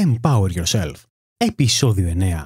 Empower 0.00 0.48
Yourself, 0.54 0.92
επεισόδιο 1.36 2.14
9. 2.18 2.44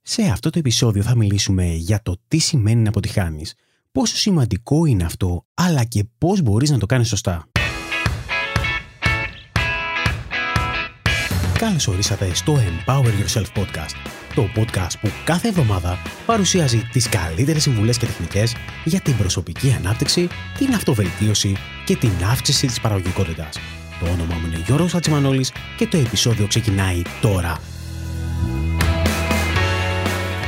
Σε 0.00 0.22
αυτό 0.22 0.50
το 0.50 0.58
επεισόδιο 0.58 1.02
θα 1.02 1.16
μιλήσουμε 1.16 1.64
για 1.64 2.02
το 2.02 2.16
τι 2.28 2.38
σημαίνει 2.38 2.82
να 2.82 2.88
αποτυχάνεις, 2.88 3.54
πόσο 3.92 4.16
σημαντικό 4.16 4.84
είναι 4.84 5.04
αυτό, 5.04 5.46
αλλά 5.54 5.84
και 5.84 6.04
πώς 6.18 6.42
μπορείς 6.42 6.70
να 6.70 6.78
το 6.78 6.86
κάνεις 6.86 7.08
σωστά. 7.08 7.46
Καλώς 11.58 11.88
ορίσατε 11.88 12.34
στο 12.34 12.56
Empower 12.56 13.04
Yourself 13.04 13.62
Podcast, 13.62 13.94
το 14.34 14.48
podcast 14.56 14.98
που 15.00 15.08
κάθε 15.24 15.48
εβδομάδα 15.48 15.98
παρουσιάζει 16.26 16.88
τις 16.92 17.08
καλύτερες 17.08 17.62
συμβουλές 17.62 17.98
και 17.98 18.06
τεχνικές 18.06 18.54
για 18.84 19.00
την 19.00 19.16
προσωπική 19.16 19.72
ανάπτυξη, 19.72 20.28
την 20.58 20.74
αυτοβελτίωση 20.74 21.56
και 21.84 21.96
την 21.96 22.12
αύξηση 22.30 22.66
της 22.66 22.80
παραγωγικότητας. 22.80 23.58
Το 24.00 24.06
όνομά 24.06 24.34
μου 24.34 24.46
είναι 24.46 24.62
Γιώργος 24.66 24.94
Ατσιμανόλης 24.94 25.52
και 25.76 25.86
το 25.86 25.96
επεισόδιο 25.96 26.46
ξεκινάει 26.46 27.02
τώρα. 27.20 27.60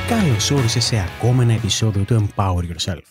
Καλώς 0.09 0.51
όρισες 0.51 0.85
σε 0.85 0.97
ακόμα 0.99 1.43
ένα 1.43 1.53
επεισόδιο 1.53 2.05
του 2.05 2.29
Empower 2.37 2.63
Yourself. 2.63 3.03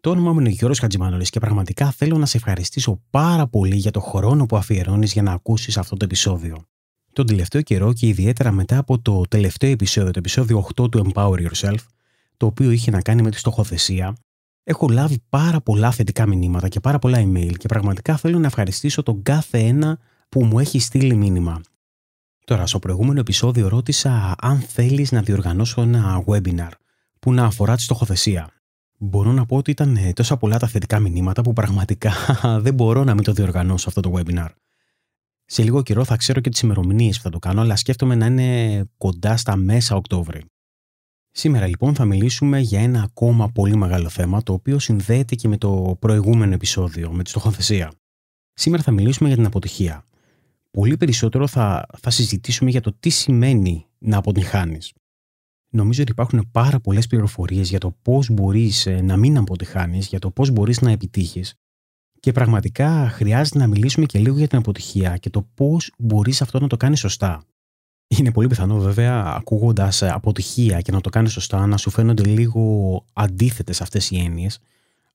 Το 0.00 0.10
όνομά 0.10 0.32
μου 0.32 0.40
είναι 0.40 0.48
Γιώργος 0.48 0.78
Χατζημανόλης 0.78 1.30
και 1.30 1.40
πραγματικά 1.40 1.90
θέλω 1.90 2.18
να 2.18 2.26
σε 2.26 2.36
ευχαριστήσω 2.36 3.02
πάρα 3.10 3.46
πολύ 3.46 3.76
για 3.76 3.90
το 3.90 4.00
χρόνο 4.00 4.46
που 4.46 4.56
αφιερώνεις 4.56 5.12
για 5.12 5.22
να 5.22 5.32
ακούσεις 5.32 5.78
αυτό 5.78 5.96
το 5.96 6.04
επεισόδιο. 6.04 6.64
Τον 7.12 7.26
τελευταίο 7.26 7.62
καιρό 7.62 7.92
και 7.92 8.06
ιδιαίτερα 8.06 8.52
μετά 8.52 8.78
από 8.78 8.98
το 8.98 9.20
τελευταίο 9.28 9.70
επεισόδιο, 9.70 10.10
το 10.10 10.18
επεισόδιο 10.18 10.66
8 10.80 10.90
του 10.90 11.12
Empower 11.12 11.46
Yourself, 11.48 11.84
το 12.36 12.46
οποίο 12.46 12.70
είχε 12.70 12.90
να 12.90 13.02
κάνει 13.02 13.22
με 13.22 13.30
τη 13.30 13.38
στοχοθεσία, 13.38 14.16
έχω 14.70 14.88
λάβει 14.88 15.22
πάρα 15.28 15.60
πολλά 15.60 15.90
θετικά 15.90 16.26
μηνύματα 16.26 16.68
και 16.68 16.80
πάρα 16.80 16.98
πολλά 16.98 17.18
email 17.18 17.52
και 17.56 17.68
πραγματικά 17.68 18.16
θέλω 18.16 18.38
να 18.38 18.46
ευχαριστήσω 18.46 19.02
τον 19.02 19.22
κάθε 19.22 19.58
ένα 19.58 19.98
που 20.28 20.44
μου 20.44 20.58
έχει 20.58 20.78
στείλει 20.78 21.14
μήνυμα. 21.14 21.60
Τώρα, 22.44 22.66
στο 22.66 22.78
προηγούμενο 22.78 23.20
επεισόδιο 23.20 23.68
ρώτησα 23.68 24.34
αν 24.38 24.58
θέλεις 24.58 25.12
να 25.12 25.22
διοργανώσω 25.22 25.82
ένα 25.82 26.24
webinar 26.26 26.70
που 27.20 27.32
να 27.32 27.44
αφορά 27.44 27.76
τη 27.76 27.82
στοχοθεσία. 27.82 28.48
Μπορώ 28.98 29.32
να 29.32 29.46
πω 29.46 29.56
ότι 29.56 29.70
ήταν 29.70 29.96
ε, 29.96 30.12
τόσα 30.12 30.36
πολλά 30.36 30.58
τα 30.58 30.66
θετικά 30.66 30.98
μηνύματα 30.98 31.42
που 31.42 31.52
πραγματικά 31.52 32.12
δεν 32.64 32.74
μπορώ 32.74 33.04
να 33.04 33.14
μην 33.14 33.24
το 33.24 33.32
διοργανώσω 33.32 33.88
αυτό 33.88 34.00
το 34.00 34.12
webinar. 34.16 34.48
Σε 35.44 35.62
λίγο 35.62 35.82
καιρό 35.82 36.04
θα 36.04 36.16
ξέρω 36.16 36.40
και 36.40 36.50
τις 36.50 36.60
ημερομηνίες 36.60 37.16
που 37.16 37.22
θα 37.22 37.30
το 37.30 37.38
κάνω, 37.38 37.60
αλλά 37.60 37.76
σκέφτομαι 37.76 38.14
να 38.14 38.26
είναι 38.26 38.82
κοντά 38.96 39.36
στα 39.36 39.56
μέσα 39.56 39.96
Οκτώβρη. 39.96 40.44
Σήμερα 41.30 41.66
λοιπόν 41.66 41.94
θα 41.94 42.04
μιλήσουμε 42.04 42.60
για 42.60 42.80
ένα 42.80 43.02
ακόμα 43.02 43.48
πολύ 43.48 43.76
μεγάλο 43.76 44.08
θέμα 44.08 44.42
το 44.42 44.52
οποίο 44.52 44.78
συνδέεται 44.78 45.34
και 45.34 45.48
με 45.48 45.56
το 45.56 45.96
προηγούμενο 45.98 46.54
επεισόδιο, 46.54 47.12
με 47.12 47.22
τη 47.22 47.30
στοχοθεσία. 47.30 47.92
Σήμερα 48.52 48.82
θα 48.82 48.90
μιλήσουμε 48.90 49.28
για 49.28 49.36
την 49.36 49.46
αποτυχία. 49.46 50.04
Πολύ 50.70 50.96
περισσότερο 50.96 51.46
θα, 51.46 51.86
θα 51.98 52.10
συζητήσουμε 52.10 52.70
για 52.70 52.80
το 52.80 52.92
τι 53.00 53.08
σημαίνει 53.08 53.86
να 53.98 54.16
αποτυχάνεις. 54.16 54.92
Νομίζω 55.72 56.02
ότι 56.02 56.10
υπάρχουν 56.10 56.48
πάρα 56.52 56.80
πολλές 56.80 57.06
πληροφορίες 57.06 57.68
για 57.68 57.78
το 57.78 57.90
πώς 58.02 58.30
μπορείς 58.30 58.86
ε, 58.86 59.00
να 59.00 59.16
μην 59.16 59.36
αποτυχάνεις, 59.36 60.06
για 60.06 60.18
το 60.18 60.30
πώς 60.30 60.50
μπορείς 60.50 60.80
να 60.80 60.90
επιτύχεις 60.90 61.54
και 62.20 62.32
πραγματικά 62.32 63.08
χρειάζεται 63.08 63.58
να 63.58 63.66
μιλήσουμε 63.66 64.06
και 64.06 64.18
λίγο 64.18 64.36
για 64.36 64.48
την 64.48 64.58
αποτυχία 64.58 65.16
και 65.16 65.30
το 65.30 65.42
πώς 65.54 65.92
μπορείς 65.98 66.42
αυτό 66.42 66.60
να 66.60 66.66
το 66.66 66.76
κάνεις 66.76 66.98
σωστά. 66.98 67.44
Είναι 68.18 68.32
πολύ 68.32 68.46
πιθανό 68.46 68.78
βέβαια 68.78 69.24
ακούγοντας 69.24 70.02
αποτυχία 70.02 70.80
και 70.80 70.92
να 70.92 71.00
το 71.00 71.10
κάνεις 71.10 71.32
σωστά 71.32 71.66
να 71.66 71.76
σου 71.76 71.90
φαίνονται 71.90 72.24
λίγο 72.24 73.04
αντίθετες 73.12 73.80
αυτές 73.80 74.10
οι 74.10 74.18
έννοιες. 74.18 74.58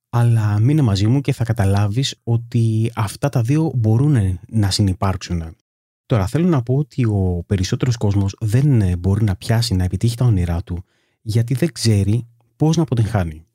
Αλλά 0.10 0.60
μείνε 0.60 0.82
μαζί 0.82 1.08
μου 1.08 1.22
και 1.22 1.34
θα 1.34 1.44
καταλάβεις 1.44 2.16
ότι 2.24 2.92
αυτά 2.96 3.30
τα 3.30 3.42
δύο 3.42 3.72
μπορούν 3.76 4.40
να 4.48 4.72
συνεπάρξουν. 4.72 5.56
Τώρα 6.06 6.28
θέλω 6.28 6.48
να 6.48 6.62
πω 6.64 6.76
ότι 6.76 7.06
ο 7.06 7.44
περισσότερος 7.48 7.98
κόσμος 7.98 8.36
δεν 8.40 9.00
μπορεί 9.00 9.24
να 9.24 9.36
πιάσει 9.36 9.76
να 9.76 9.84
επιτύχει 9.84 10.16
τα 10.16 10.26
όνειρά 10.26 10.64
του 10.64 10.84
γιατί 11.22 11.54
δεν 11.54 11.72
ξέρει 11.72 12.28
πώς 12.56 12.76
να 12.78 12.84
αποτυγχάνει. 12.84 13.46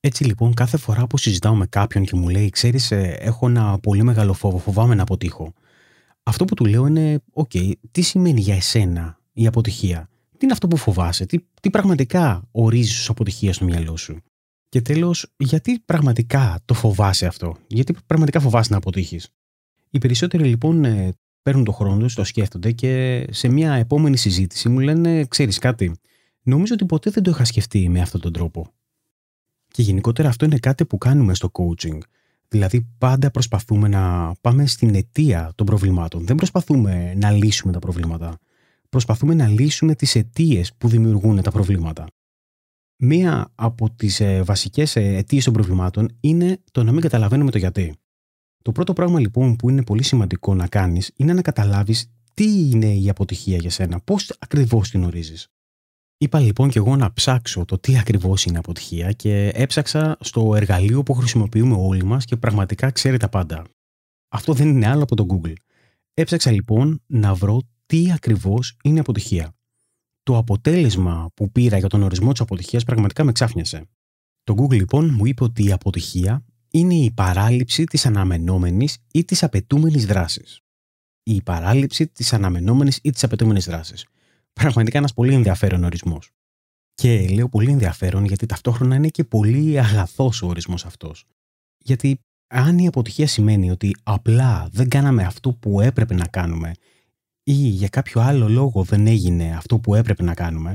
Έτσι 0.00 0.24
λοιπόν 0.24 0.54
κάθε 0.54 0.76
φορά 0.76 1.06
που 1.06 1.18
συζητάω 1.18 1.54
με 1.54 1.66
κάποιον 1.66 2.04
και 2.04 2.16
μου 2.16 2.28
λέει 2.28 2.48
ξέρεις, 2.48 2.90
ε, 2.90 3.16
έχω 3.20 3.46
ένα 3.46 3.78
πολύ 3.78 4.02
μεγάλο 4.02 4.32
φόβο, 4.32 4.58
φοβάμαι 4.58 4.94
να 4.94 5.02
αποτύχω 5.02 5.52
αυτό 6.24 6.44
που 6.44 6.54
του 6.54 6.64
λέω 6.64 6.86
είναι, 6.86 7.20
οκ, 7.32 7.50
τι 7.90 8.02
σημαίνει 8.02 8.40
για 8.40 8.54
εσένα 8.54 9.18
η 9.32 9.46
αποτυχία; 9.46 10.08
Τι 10.30 10.44
είναι 10.44 10.52
αυτό 10.52 10.68
που 10.68 10.76
φοβάσαι, 10.76 11.26
τι, 11.26 11.38
τι 11.60 11.70
πραγματικά 11.70 12.48
ορίζεις 12.50 12.98
ως 12.98 13.08
αποτυχία 13.08 13.52
στο 13.52 13.64
μυαλό 13.64 13.96
σου; 13.96 14.20
Και 14.68 14.80
τέλος, 14.80 15.32
γιατί 15.36 15.78
πραγματικά 15.84 16.60
το 16.64 16.74
φοβάσαι 16.74 17.26
αυτό, 17.26 17.56
γιατί 17.66 17.96
πραγματικά 18.06 18.40
φοβάσαι 18.40 18.70
να 18.70 18.76
αποτύχεις; 18.76 19.28
Οι 19.90 19.98
περισσότεροι 19.98 20.44
λοιπόν 20.44 20.84
ε, 20.84 21.12
παίρνουν 21.42 21.64
το 21.64 21.72
χρόνο 21.72 21.98
τους, 21.98 22.14
το 22.14 22.24
σκέφτονται 22.24 22.72
και 22.72 23.24
σε 23.30 23.48
μια 23.48 23.72
επόμενη 23.74 24.16
συζήτηση 24.16 24.68
μου 24.68 24.78
λένε, 24.78 25.24
ξέρεις 25.24 25.58
κάτι, 25.58 25.92
νομίζω 26.42 26.74
ότι 26.74 26.84
ποτέ 26.84 27.10
δεν 27.10 27.22
το 27.22 27.30
είχα 27.30 27.44
σκεφτεί 27.44 27.88
με 27.88 28.00
αυτόν 28.00 28.20
τον 28.20 28.32
τρόπο. 28.32 28.72
Και 29.68 29.82
γενικότερα 29.82 30.28
αυτό 30.28 30.44
είναι 30.44 30.58
κάτι 30.58 30.84
που 30.84 30.98
κάνουμε 30.98 31.34
στο 31.34 31.50
coaching. 31.52 31.98
Δηλαδή 32.54 32.88
πάντα 32.98 33.30
προσπαθούμε 33.30 33.88
να 33.88 34.32
πάμε 34.40 34.66
στην 34.66 34.94
αιτία 34.94 35.52
των 35.54 35.66
προβλημάτων. 35.66 36.26
Δεν 36.26 36.36
προσπαθούμε 36.36 37.14
να 37.14 37.30
λύσουμε 37.30 37.72
τα 37.72 37.78
προβλήματα. 37.78 38.38
Προσπαθούμε 38.88 39.34
να 39.34 39.48
λύσουμε 39.48 39.94
τις 39.94 40.14
αιτίες 40.14 40.74
που 40.74 40.88
δημιουργούν 40.88 41.42
τα 41.42 41.50
προβλήματα. 41.50 42.06
Μία 42.96 43.52
από 43.54 43.90
τις 43.90 44.20
ε, 44.20 44.42
βασικές 44.42 44.96
ε, 44.96 45.00
αιτίες 45.00 45.44
των 45.44 45.52
προβλημάτων 45.52 46.16
είναι 46.20 46.58
το 46.70 46.84
να 46.84 46.92
μην 46.92 47.00
καταλαβαίνουμε 47.00 47.50
το 47.50 47.58
γιατί. 47.58 47.94
Το 48.62 48.72
πρώτο 48.72 48.92
πράγμα 48.92 49.20
λοιπόν 49.20 49.56
που 49.56 49.70
είναι 49.70 49.84
πολύ 49.84 50.02
σημαντικό 50.02 50.54
να 50.54 50.66
κάνεις 50.66 51.10
είναι 51.16 51.32
να 51.32 51.42
καταλάβεις 51.42 52.10
τι 52.34 52.70
είναι 52.70 52.94
η 52.94 53.08
αποτυχία 53.08 53.56
για 53.56 53.70
σένα, 53.70 54.00
πώς 54.00 54.36
ακριβώς 54.38 54.90
την 54.90 55.04
ορίζεις. 55.04 55.48
Είπα 56.18 56.40
λοιπόν 56.40 56.70
και 56.70 56.78
εγώ 56.78 56.96
να 56.96 57.12
ψάξω 57.12 57.64
το 57.64 57.78
τι 57.78 57.98
ακριβώς 57.98 58.44
είναι 58.44 58.58
αποτυχία 58.58 59.12
και 59.12 59.48
έψαξα 59.54 60.16
στο 60.20 60.54
εργαλείο 60.54 61.02
που 61.02 61.14
χρησιμοποιούμε 61.14 61.76
όλοι 61.78 62.04
μας 62.04 62.24
και 62.24 62.36
πραγματικά 62.36 62.90
ξέρει 62.90 63.16
τα 63.16 63.28
πάντα. 63.28 63.64
Αυτό 64.28 64.52
δεν 64.52 64.68
είναι 64.68 64.86
άλλο 64.86 65.02
από 65.02 65.16
το 65.16 65.26
Google. 65.30 65.52
Έψαξα 66.14 66.50
λοιπόν 66.50 67.02
να 67.06 67.34
βρω 67.34 67.60
τι 67.86 68.12
ακριβώς 68.12 68.76
είναι 68.82 69.00
αποτυχία. 69.00 69.54
Το 70.22 70.36
αποτέλεσμα 70.36 71.30
που 71.34 71.50
πήρα 71.50 71.78
για 71.78 71.88
τον 71.88 72.02
ορισμό 72.02 72.32
της 72.32 72.40
αποτυχίας 72.40 72.84
πραγματικά 72.84 73.24
με 73.24 73.32
ξάφνιασε. 73.32 73.84
Το 74.42 74.54
Google 74.58 74.74
λοιπόν 74.74 75.14
μου 75.14 75.26
είπε 75.26 75.44
ότι 75.44 75.64
η 75.64 75.72
αποτυχία 75.72 76.44
είναι 76.70 76.94
η 76.94 77.10
παράληψη 77.10 77.84
της 77.84 78.06
αναμενόμενης 78.06 78.98
ή 79.12 79.24
της 79.24 79.42
απαιτούμενης 79.42 80.06
δράσης. 80.06 80.60
Η 81.22 81.42
παράληψη 81.42 82.06
της 82.06 82.32
αναμενόμενης 82.32 82.98
ή 83.02 83.10
της 83.10 83.24
απαιτούμενης 83.24 83.64
δράσης 83.64 84.06
πραγματικά 84.60 84.98
ένας 84.98 85.14
πολύ 85.14 85.34
ενδιαφέρον 85.34 85.84
ορισμός. 85.84 86.30
Και 86.94 87.28
λέω 87.28 87.48
πολύ 87.48 87.70
ενδιαφέρον 87.70 88.24
γιατί 88.24 88.46
ταυτόχρονα 88.46 88.94
είναι 88.94 89.08
και 89.08 89.24
πολύ 89.24 89.78
αγαθός 89.78 90.42
ο 90.42 90.46
ορισμός 90.46 90.84
αυτός. 90.84 91.24
Γιατί 91.78 92.18
αν 92.46 92.78
η 92.78 92.86
αποτυχία 92.86 93.26
σημαίνει 93.26 93.70
ότι 93.70 93.96
απλά 94.02 94.68
δεν 94.72 94.88
κάναμε 94.88 95.22
αυτό 95.22 95.52
που 95.52 95.80
έπρεπε 95.80 96.14
να 96.14 96.26
κάνουμε 96.26 96.72
ή 97.42 97.52
για 97.52 97.88
κάποιο 97.88 98.20
άλλο 98.20 98.48
λόγο 98.48 98.82
δεν 98.82 99.06
έγινε 99.06 99.56
αυτό 99.56 99.78
που 99.78 99.94
έπρεπε 99.94 100.22
να 100.22 100.34
κάνουμε, 100.34 100.74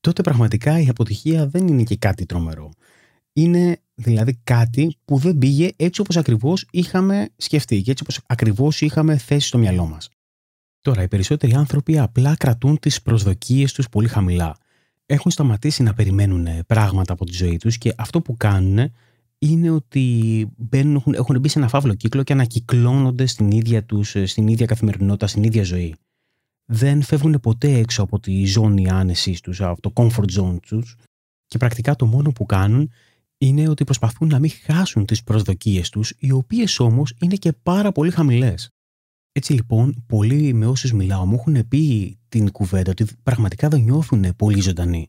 τότε 0.00 0.22
πραγματικά 0.22 0.80
η 0.80 0.88
αποτυχία 0.88 1.46
δεν 1.46 1.66
είναι 1.66 1.82
και 1.82 1.96
κάτι 1.96 2.26
τρομερό. 2.26 2.70
Είναι 3.32 3.78
δηλαδή 3.94 4.40
κάτι 4.44 4.96
που 5.04 5.18
δεν 5.18 5.38
πήγε 5.38 5.70
έτσι 5.76 6.00
όπως 6.00 6.16
ακριβώς 6.16 6.66
είχαμε 6.70 7.28
σκεφτεί 7.36 7.82
και 7.82 7.90
έτσι 7.90 8.02
όπως 8.02 8.20
ακριβώς 8.26 8.80
είχαμε 8.80 9.16
θέσει 9.16 9.46
στο 9.46 9.58
μυαλό 9.58 9.86
μας. 9.86 10.08
Τώρα, 10.84 11.02
οι 11.02 11.08
περισσότεροι 11.08 11.54
άνθρωποι 11.54 11.98
απλά 11.98 12.36
κρατούν 12.36 12.78
τις 12.78 13.02
προσδοκίες 13.02 13.72
τους 13.72 13.88
πολύ 13.88 14.08
χαμηλά. 14.08 14.56
Έχουν 15.06 15.30
σταματήσει 15.30 15.82
να 15.82 15.94
περιμένουν 15.94 16.46
πράγματα 16.66 17.12
από 17.12 17.24
τη 17.24 17.32
ζωή 17.32 17.56
τους 17.56 17.78
και 17.78 17.94
αυτό 17.96 18.20
που 18.20 18.36
κάνουν 18.36 18.92
είναι 19.38 19.70
ότι 19.70 20.46
μπαίνουν, 20.56 20.94
έχουν, 20.96 21.14
έχουν 21.14 21.40
μπει 21.40 21.48
σε 21.48 21.58
ένα 21.58 21.68
φαύλο 21.68 21.94
κύκλο 21.94 22.22
και 22.22 22.32
ανακυκλώνονται 22.32 23.26
στην 23.26 23.50
ίδια 23.50 23.84
τους, 23.84 24.16
στην 24.24 24.48
ίδια 24.48 24.66
καθημερινότητα, 24.66 25.26
στην 25.26 25.42
ίδια 25.42 25.62
ζωή. 25.62 25.94
Δεν 26.64 27.02
φεύγουν 27.02 27.40
ποτέ 27.40 27.72
έξω 27.72 28.02
από 28.02 28.20
τη 28.20 28.44
ζώνη 28.44 28.90
άνεσης 28.90 29.40
τους, 29.40 29.60
από 29.60 29.80
το 29.80 29.92
comfort 29.94 30.40
zone 30.40 30.56
τους 30.60 30.96
και 31.46 31.58
πρακτικά 31.58 31.96
το 31.96 32.06
μόνο 32.06 32.32
που 32.32 32.46
κάνουν 32.46 32.90
είναι 33.38 33.68
ότι 33.68 33.84
προσπαθούν 33.84 34.28
να 34.28 34.38
μην 34.38 34.50
χάσουν 34.64 35.04
τις 35.04 35.22
προσδοκίες 35.22 35.88
τους, 35.88 36.12
οι 36.18 36.30
οποίες 36.30 36.80
όμως 36.80 37.14
είναι 37.20 37.34
και 37.34 37.52
πάρα 37.52 37.92
πολύ 37.92 38.10
χαμηλές. 38.10 38.73
Έτσι 39.36 39.52
λοιπόν, 39.52 40.04
πολλοί 40.06 40.52
με 40.52 40.66
όσου 40.66 40.96
μιλάω 40.96 41.26
μου 41.26 41.34
έχουν 41.34 41.68
πει 41.68 42.16
την 42.28 42.50
κουβέντα 42.50 42.90
ότι 42.90 43.06
πραγματικά 43.22 43.68
δεν 43.68 43.80
νιώθουν 43.80 44.36
πολύ 44.36 44.60
ζωντανοί. 44.60 45.08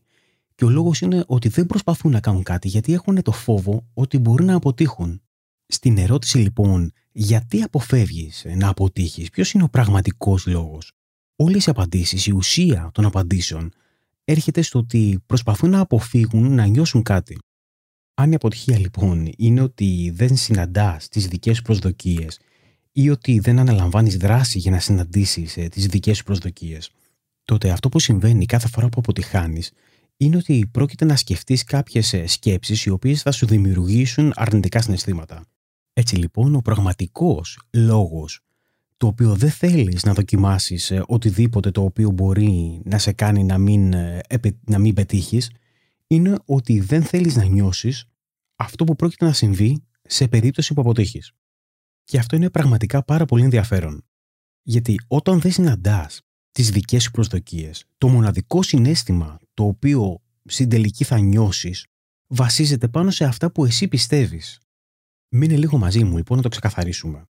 Και 0.54 0.64
ο 0.64 0.70
λόγος 0.70 1.00
είναι 1.00 1.24
ότι 1.26 1.48
δεν 1.48 1.66
προσπαθούν 1.66 2.12
να 2.12 2.20
κάνουν 2.20 2.42
κάτι 2.42 2.68
γιατί 2.68 2.92
έχουν 2.92 3.22
το 3.22 3.32
φόβο 3.32 3.86
ότι 3.94 4.18
μπορεί 4.18 4.44
να 4.44 4.54
αποτύχουν. 4.54 5.22
Στην 5.66 5.98
ερώτηση 5.98 6.38
λοιπόν, 6.38 6.92
γιατί 7.12 7.62
αποφεύγεις 7.62 8.46
να 8.56 8.68
αποτύχεις, 8.68 9.30
ποιος 9.30 9.52
είναι 9.52 9.64
ο 9.64 9.68
πραγματικός 9.68 10.46
λόγος, 10.46 10.92
όλες 11.36 11.66
οι 11.66 11.70
απαντήσεις, 11.70 12.26
η 12.26 12.32
ουσία 12.32 12.90
των 12.92 13.04
απαντήσεων 13.04 13.72
έρχεται 14.24 14.62
στο 14.62 14.78
ότι 14.78 15.22
προσπαθούν 15.26 15.70
να 15.70 15.80
αποφύγουν 15.80 16.54
να 16.54 16.66
νιώσουν 16.66 17.02
κάτι. 17.02 17.38
Αν 18.14 18.32
η 18.32 18.34
αποτυχία 18.34 18.78
λοιπόν 18.78 19.32
είναι 19.36 19.60
ότι 19.60 20.12
δεν 20.14 20.36
συναντάς 20.36 21.08
τις 21.08 21.26
δικές 21.26 21.62
προσδοκίες 21.62 22.38
ή 22.98 23.10
ότι 23.10 23.38
δεν 23.38 23.58
αναλαμβάνεις 23.58 24.16
δράση 24.16 24.58
για 24.58 24.70
να 24.70 24.80
συναντήσεις 24.80 25.56
ε, 25.56 25.68
τις 25.68 25.86
δικές 25.86 26.16
σου 26.16 26.24
προσδοκίες, 26.24 26.90
τότε 27.44 27.70
αυτό 27.70 27.88
που 27.88 27.98
συμβαίνει 27.98 28.46
κάθε 28.46 28.68
φορά 28.68 28.88
που 28.88 28.98
αποτυχάνεις 28.98 29.72
είναι 30.16 30.36
ότι 30.36 30.68
πρόκειται 30.70 31.04
να 31.04 31.16
σκεφτείς 31.16 31.64
κάποιες 31.64 32.14
σκέψεις 32.26 32.84
οι 32.84 32.90
οποίες 32.90 33.22
θα 33.22 33.32
σου 33.32 33.46
δημιουργήσουν 33.46 34.32
αρνητικά 34.34 34.82
συναισθήματα. 34.82 35.44
Έτσι 35.92 36.16
λοιπόν, 36.16 36.54
ο 36.54 36.60
πραγματικός 36.60 37.58
λόγος 37.70 38.40
το 38.96 39.06
οποίο 39.06 39.34
δεν 39.34 39.50
θέλεις 39.50 40.04
να 40.04 40.12
δοκιμάσεις 40.12 40.90
ε, 40.90 41.02
οτιδήποτε 41.06 41.70
το 41.70 41.82
οποίο 41.82 42.10
μπορεί 42.10 42.80
να 42.84 42.98
σε 42.98 43.12
κάνει 43.12 43.44
να 43.44 43.58
μην, 43.58 43.92
ε, 43.92 44.20
να 44.66 44.78
μην 44.78 44.94
πετύχεις 44.94 45.50
είναι 46.06 46.38
ότι 46.44 46.80
δεν 46.80 47.02
θέλεις 47.02 47.36
να 47.36 47.44
νιώσεις 47.44 48.04
αυτό 48.56 48.84
που 48.84 48.96
πρόκειται 48.96 49.24
να 49.24 49.32
συμβεί 49.32 49.82
σε 50.02 50.28
περίπτωση 50.28 50.74
που 50.74 50.80
αποτύχεις. 50.80 51.32
Και 52.06 52.18
αυτό 52.18 52.36
είναι 52.36 52.50
πραγματικά 52.50 53.04
πάρα 53.04 53.24
πολύ 53.24 53.42
ενδιαφέρον. 53.42 54.04
Γιατί 54.62 55.00
όταν 55.06 55.40
δεν 55.40 55.52
συναντάς 55.52 56.20
τις 56.52 56.70
δικές 56.70 57.02
σου 57.02 57.10
προσδοκίες, 57.10 57.84
το 57.98 58.08
μοναδικό 58.08 58.62
συνέστημα 58.62 59.38
το 59.54 59.64
οποίο 59.64 60.22
στην 60.44 60.68
τελική 60.68 61.04
θα 61.04 61.18
νιώσεις 61.18 61.86
βασίζεται 62.26 62.88
πάνω 62.88 63.10
σε 63.10 63.24
αυτά 63.24 63.50
που 63.50 63.64
εσύ 63.64 63.88
πιστεύεις. 63.88 64.60
Μείνε 65.28 65.56
λίγο 65.56 65.78
μαζί 65.78 66.04
μου 66.04 66.16
λοιπόν 66.16 66.36
να 66.36 66.42
το 66.42 66.48
ξεκαθαρίσουμε. 66.48 67.24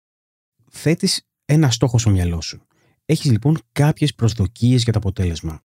Θέτεις 0.71 1.27
ένα 1.45 1.71
στόχο 1.71 1.99
στο 1.99 2.11
μυαλό 2.11 2.41
σου. 2.41 2.67
Έχεις 3.05 3.31
λοιπόν 3.31 3.59
κάποιες 3.73 4.15
προσδοκίες 4.15 4.83
για 4.83 4.93
το 4.93 4.99
αποτέλεσμα. 4.99 5.61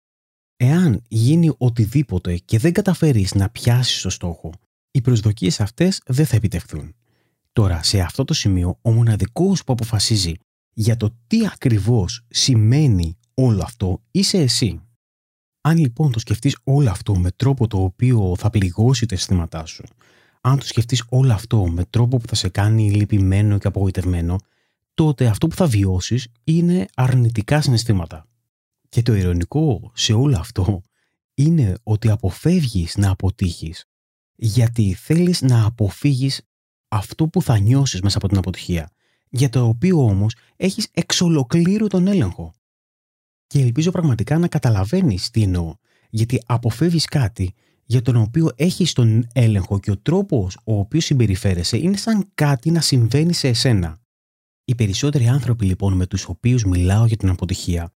Εάν 0.57 1.03
γίνει 1.09 1.55
οτιδήποτε 1.59 2.37
και 2.37 2.59
δεν 2.59 2.73
καταφέρεις 2.73 3.35
να 3.35 3.51
πιάσεις 3.51 4.01
το 4.01 4.11
στόχο, 4.11 4.53
οι 4.91 5.01
προσδοκίες 5.01 5.61
αυτές 5.61 6.01
δεν 6.07 6.27
θα 6.27 6.37
επιτευχθούν. 6.37 6.95
Τώρα, 7.55 7.83
σε 7.83 8.01
αυτό 8.01 8.25
το 8.25 8.35
σημείο, 8.35 8.79
ο 8.83 8.93
μοναδικός 8.93 9.65
που 9.65 9.73
αποφασίζει 9.73 10.35
για 10.73 10.97
το 10.97 11.17
τι 11.27 11.47
ακριβώς 11.47 12.25
σημαίνει 12.29 13.17
όλο 13.35 13.63
αυτό 13.63 14.03
είσαι 14.11 14.39
εσύ. 14.39 14.81
Αν 15.61 15.77
λοιπόν 15.77 16.13
το 16.13 16.19
σκεφτείς 16.19 16.57
όλο 16.65 16.91
αυτό 16.91 17.17
με 17.17 17.31
τρόπο 17.31 17.67
το 17.67 17.83
οποίο 17.83 18.35
θα 18.39 18.51
πληγώσει 18.51 19.07
τα 19.07 19.15
αισθήματά 19.15 19.67
σου, 19.67 19.85
αν 20.41 20.59
το 20.59 20.67
σκεφτείς 20.67 21.05
όλο 21.09 21.33
αυτό 21.33 21.67
με 21.67 21.85
τρόπο 21.85 22.17
που 22.17 22.27
θα 22.29 22.35
σε 22.35 22.49
κάνει 22.49 22.91
λυπημένο 22.91 23.59
και 23.59 23.67
απογοητευμένο, 23.67 24.39
τότε 24.95 25.27
αυτό 25.27 25.47
που 25.47 25.55
θα 25.55 25.67
βιώσεις 25.67 26.29
είναι 26.45 26.87
αρνητικά 26.95 27.61
συναισθήματα. 27.61 28.27
Και 28.89 29.03
το 29.03 29.15
ειρωνικό 29.15 29.91
σε 29.95 30.13
όλο 30.13 30.39
αυτό 30.39 30.83
είναι 31.35 31.75
ότι 31.83 32.11
αποφεύγεις 32.11 32.97
να 32.97 33.11
αποτύχεις 33.11 33.85
γιατί 34.37 34.95
θέλεις 34.95 35.43
να 35.43 35.65
αποφύγεις 35.65 36.41
αυτό 36.95 37.29
που 37.29 37.43
θα 37.43 37.59
νιώσεις 37.59 38.01
μέσα 38.01 38.17
από 38.17 38.29
την 38.29 38.39
αποτυχία 38.39 38.91
για 39.29 39.49
το 39.49 39.67
οποίο 39.67 40.05
όμως 40.05 40.35
έχεις 40.57 40.89
εξ 40.93 41.21
ολοκλήρου 41.21 41.87
τον 41.87 42.07
έλεγχο. 42.07 42.55
Και 43.47 43.61
ελπίζω 43.61 43.91
πραγματικά 43.91 44.39
να 44.39 44.49
καταλαβαίνεις 44.49 45.31
τι 45.31 45.43
εννοώ 45.43 45.75
γιατί 46.11 46.43
αποφεύγεις 46.47 47.05
κάτι 47.05 47.55
για 47.85 48.03
τον 48.03 48.17
οποίο 48.17 48.51
έχεις 48.57 48.93
τον 48.93 49.27
έλεγχο 49.33 49.81
και 49.81 49.91
ο 49.91 49.99
τρόπος 49.99 50.59
ο 50.65 50.79
οποίος 50.79 51.05
συμπεριφέρεσαι 51.05 51.77
είναι 51.77 51.97
σαν 51.97 52.31
κάτι 52.35 52.71
να 52.71 52.81
συμβαίνει 52.81 53.33
σε 53.33 53.49
εσένα. 53.49 54.01
Οι 54.65 54.75
περισσότεροι 54.75 55.29
άνθρωποι 55.29 55.65
λοιπόν 55.65 55.93
με 55.93 56.07
τους 56.07 56.25
οποίους 56.25 56.65
μιλάω 56.65 57.07
για 57.07 57.17
την 57.17 57.29
αποτυχία, 57.29 57.95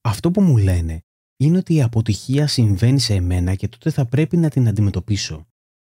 αυτό 0.00 0.30
που 0.30 0.40
μου 0.40 0.56
λένε 0.56 1.04
είναι 1.36 1.58
ότι 1.58 1.74
η 1.74 1.82
αποτυχία 1.82 2.46
συμβαίνει 2.46 3.00
σε 3.00 3.14
εμένα 3.14 3.54
και 3.54 3.68
τότε 3.68 3.90
θα 3.90 4.06
πρέπει 4.06 4.36
να 4.36 4.48
την 4.48 4.68
αντιμετωπίσω. 4.68 5.46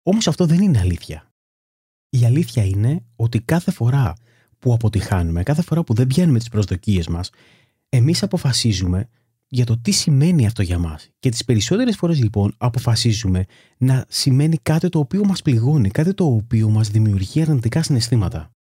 Όμως 0.04 0.28
αυτό 0.28 0.46
δεν 0.46 0.62
είναι 0.62 0.80
αλήθεια. 0.80 1.33
Η 2.16 2.26
αλήθεια 2.26 2.66
είναι 2.66 3.04
ότι 3.16 3.40
κάθε 3.40 3.72
φορά 3.72 4.14
που 4.60 4.74
αποτυχάνουμε, 4.74 5.44
κάθε 5.44 5.62
φορά 5.62 5.84
που 5.84 5.94
δεν 5.94 6.08
πιάνουμε 6.08 6.40
τις 6.40 6.50
προσδοκίες 6.50 7.08
μας, 7.08 7.30
εμείς 7.90 8.24
αποφασίζουμε 8.24 9.10
για 9.48 9.66
το 9.66 9.78
τι 9.78 9.92
σημαίνει 9.92 10.46
αυτό 10.46 10.62
για 10.62 10.78
μας. 10.78 11.10
Και 11.20 11.30
τις 11.30 11.46
περισσότερες 11.46 11.96
φορές 11.96 12.20
λοιπόν 12.20 12.54
αποφασίζουμε 12.58 13.46
να 13.78 14.06
σημαίνει 14.08 14.58
κάτι 14.58 14.90
το 14.90 15.00
οποίο 15.00 15.26
μας 15.26 15.42
πληγώνει, 15.42 15.90
κάτι 15.90 16.14
το 16.14 16.26
οποίο 16.26 16.70
μας 16.70 16.90
δημιουργεί 16.90 17.42
αρνητικά 17.42 17.84
συναισθήματα. 17.84 18.52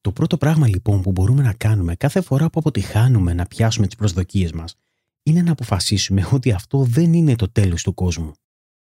Το 0.00 0.12
πρώτο 0.12 0.36
πράγμα 0.36 0.68
λοιπόν 0.68 1.02
που 1.02 1.10
μπορούμε 1.12 1.42
να 1.42 1.52
κάνουμε 1.52 1.94
κάθε 1.94 2.20
φορά 2.20 2.50
που 2.50 2.58
αποτυχάνουμε 2.58 3.34
να 3.34 3.46
πιάσουμε 3.46 3.86
τις 3.86 3.96
προσδοκίες 3.96 4.52
μας 4.52 4.74
είναι 5.22 5.42
να 5.42 5.52
αποφασίσουμε 5.52 6.28
ότι 6.32 6.52
αυτό 6.52 6.84
δεν 6.84 7.12
είναι 7.12 7.36
το 7.36 7.50
τέλος 7.50 7.82
του 7.82 7.94
κόσμου. 7.94 8.32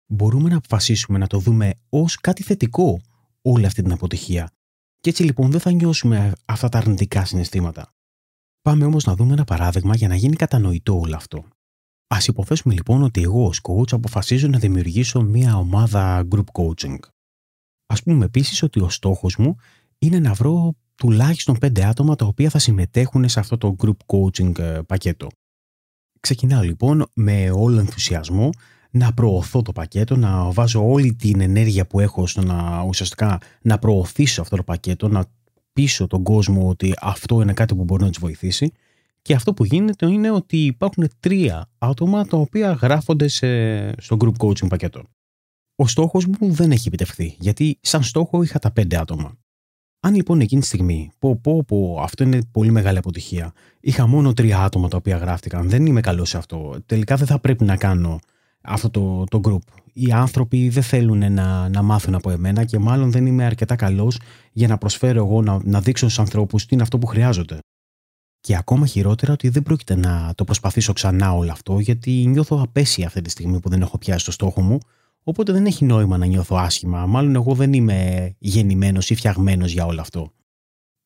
Μπορούμε 0.07 0.49
να 0.49 0.57
αποφασίσουμε 0.57 1.19
να 1.19 1.27
το 1.27 1.39
δούμε 1.39 1.75
ως 1.89 2.17
κάτι 2.17 2.43
θετικό 2.43 3.01
όλη 3.43 3.67
αυτή 3.67 3.83
την 3.83 3.93
αποτυχία 3.93 4.53
και 5.01 5.11
έτσι 5.11 5.23
λοιπόν 5.23 5.51
δεν 5.51 5.61
θα 5.61 5.71
νιώσουμε 5.71 6.33
αυτά 6.45 6.69
τα 6.69 6.79
αρνητικά 6.79 7.25
συναισθήματα. 7.25 7.95
Πάμε 8.63 8.85
όμως 8.85 9.05
να 9.05 9.15
δούμε 9.15 9.33
ένα 9.33 9.45
παράδειγμα 9.45 9.95
για 9.95 10.09
να 10.09 10.15
γίνει 10.15 10.37
κατανοητό 10.37 10.99
όλο 10.99 11.17
αυτό. 11.17 11.39
Α 12.07 12.17
υποθέσουμε 12.27 12.75
λοιπόν 12.75 13.03
ότι 13.03 13.23
εγώ 13.23 13.47
ως 13.47 13.61
coach 13.63 13.93
αποφασίζω 13.93 14.49
να 14.49 14.59
δημιουργήσω 14.59 15.23
μια 15.23 15.57
ομάδα 15.57 16.27
group 16.31 16.45
coaching. 16.53 16.99
Α 17.87 17.95
πούμε 17.95 18.25
επίσης 18.25 18.63
ότι 18.63 18.81
ο 18.81 18.89
στόχος 18.89 19.37
μου 19.37 19.57
είναι 19.99 20.19
να 20.19 20.33
βρω 20.33 20.75
τουλάχιστον 20.95 21.59
πέντε 21.59 21.85
άτομα 21.85 22.17
τα 22.17 22.27
οποία 22.27 22.51
θα 22.51 22.59
συμμετέχουν 22.59 23.29
σε 23.29 23.41
αυτό 23.41 23.59
το 23.59 23.77
group 23.79 23.97
coaching 24.07 24.59
ε, 24.59 24.81
πακέτο. 24.87 25.29
Ξεκινάω 26.21 26.63
λοιπόν 26.63 27.07
με 27.15 27.51
όλο 27.51 27.79
ενθουσιασμό 27.79 28.51
να 28.95 29.13
προωθώ 29.13 29.63
το 29.63 29.73
πακέτο, 29.73 30.17
να 30.17 30.51
βάζω 30.51 30.91
όλη 30.91 31.15
την 31.15 31.41
ενέργεια 31.41 31.87
που 31.87 32.01
έχω 32.01 32.27
στο 32.27 32.43
να 32.43 32.83
ουσιαστικά 32.83 33.39
να 33.63 33.79
προωθήσω 33.79 34.41
αυτό 34.41 34.57
το 34.57 34.63
πακέτο, 34.63 35.09
να 35.09 35.25
πείσω 35.73 36.07
τον 36.07 36.23
κόσμο 36.23 36.69
ότι 36.69 36.95
αυτό 37.01 37.41
είναι 37.43 37.53
κάτι 37.53 37.75
που 37.75 37.85
μπορεί 37.85 38.03
να 38.03 38.09
τους 38.09 38.19
βοηθήσει. 38.21 38.73
Και 39.23 39.35
αυτό 39.35 39.55
που 39.55 39.65
γίνεται 39.65 40.07
είναι 40.07 40.31
ότι 40.31 40.65
υπάρχουν 40.65 41.09
τρία 41.21 41.71
άτομα 41.79 42.27
τα 42.27 42.37
οποία 42.37 42.73
γράφονται 42.73 43.29
σε, 43.29 43.47
στο 44.01 44.17
group 44.21 44.47
coaching 44.47 44.69
πακέτο. 44.69 45.03
Ο 45.77 45.87
στόχος 45.87 46.27
μου 46.27 46.53
δεν 46.53 46.71
έχει 46.73 46.89
επιτευχθεί, 46.89 47.37
γιατί 47.39 47.79
σαν 47.81 48.03
στόχο 48.03 48.43
είχα 48.43 48.59
τα 48.59 48.71
πέντε 48.71 48.97
άτομα. 48.97 49.37
Αν 50.01 50.15
λοιπόν 50.15 50.41
εκείνη 50.41 50.61
τη 50.61 50.67
στιγμή 50.67 51.11
πω, 51.19 51.37
πω, 51.37 51.65
πω, 51.65 51.99
αυτό 52.03 52.25
είναι 52.25 52.43
πολύ 52.51 52.71
μεγάλη 52.71 52.99
αποτυχία, 52.99 53.53
είχα 53.81 54.07
μόνο 54.07 54.33
τρία 54.33 54.59
άτομα 54.63 54.89
τα 54.89 54.97
οποία 54.97 55.17
γράφτηκαν, 55.17 55.69
δεν 55.69 55.87
είμαι 55.87 56.01
καλός 56.01 56.29
σε 56.29 56.37
αυτό, 56.37 56.77
τελικά 56.87 57.17
δεν 57.17 57.27
θα 57.27 57.39
πρέπει 57.39 57.65
να 57.65 57.77
κάνω 57.77 58.19
αυτό 58.63 58.91
το, 58.91 59.25
το 59.25 59.41
group. 59.45 59.83
Οι 59.93 60.13
άνθρωποι 60.13 60.69
δεν 60.69 60.83
θέλουν 60.83 61.33
να, 61.33 61.69
να 61.69 61.83
μάθουν 61.83 62.15
από 62.15 62.31
εμένα 62.31 62.65
και 62.65 62.79
μάλλον 62.79 63.11
δεν 63.11 63.27
είμαι 63.27 63.45
αρκετά 63.45 63.77
καλός 63.77 64.19
για 64.53 64.69
να 64.69 64.79
προσφέρω 64.79 65.25
εγώ 65.25 65.43
να, 65.43 65.61
να 65.65 65.81
δείξω 65.81 66.05
στους 66.05 66.19
ανθρώπους 66.19 66.67
τι 66.67 66.75
είναι 66.75 66.83
αυτό 66.83 66.99
που 66.99 67.07
χρειάζονται. 67.07 67.59
Και 68.41 68.57
ακόμα 68.57 68.87
χειρότερα 68.87 69.33
ότι 69.33 69.49
δεν 69.49 69.63
πρόκειται 69.63 69.95
να 69.95 70.33
το 70.35 70.45
προσπαθήσω 70.45 70.93
ξανά 70.93 71.33
όλο 71.33 71.51
αυτό, 71.51 71.79
γιατί 71.79 72.11
νιώθω 72.27 72.61
απέσια 72.63 73.07
αυτή 73.07 73.21
τη 73.21 73.31
στιγμή 73.31 73.61
που 73.61 73.69
δεν 73.69 73.83
έχω 73.83 73.99
πιάσει 73.99 74.25
το 74.25 74.33
στόχο 74.33 74.61
μου 74.61 74.79
Οπότε 75.25 75.53
δεν 75.53 75.67
έχει 75.67 75.85
νόημα 75.85 76.19
να 76.19 76.27
νιώθω 76.27 76.57
άσχημα. 76.57 77.07
Μάλλον 77.07 77.35
εγώ 77.35 77.55
δεν 77.55 77.73
είμαι 77.73 78.31
γεννημένος 78.39 79.11
ή 79.11 79.15
φτιαγμένος 79.15 79.73
για 79.73 79.87
όλο 79.87 80.01
αυτό. 80.01 80.33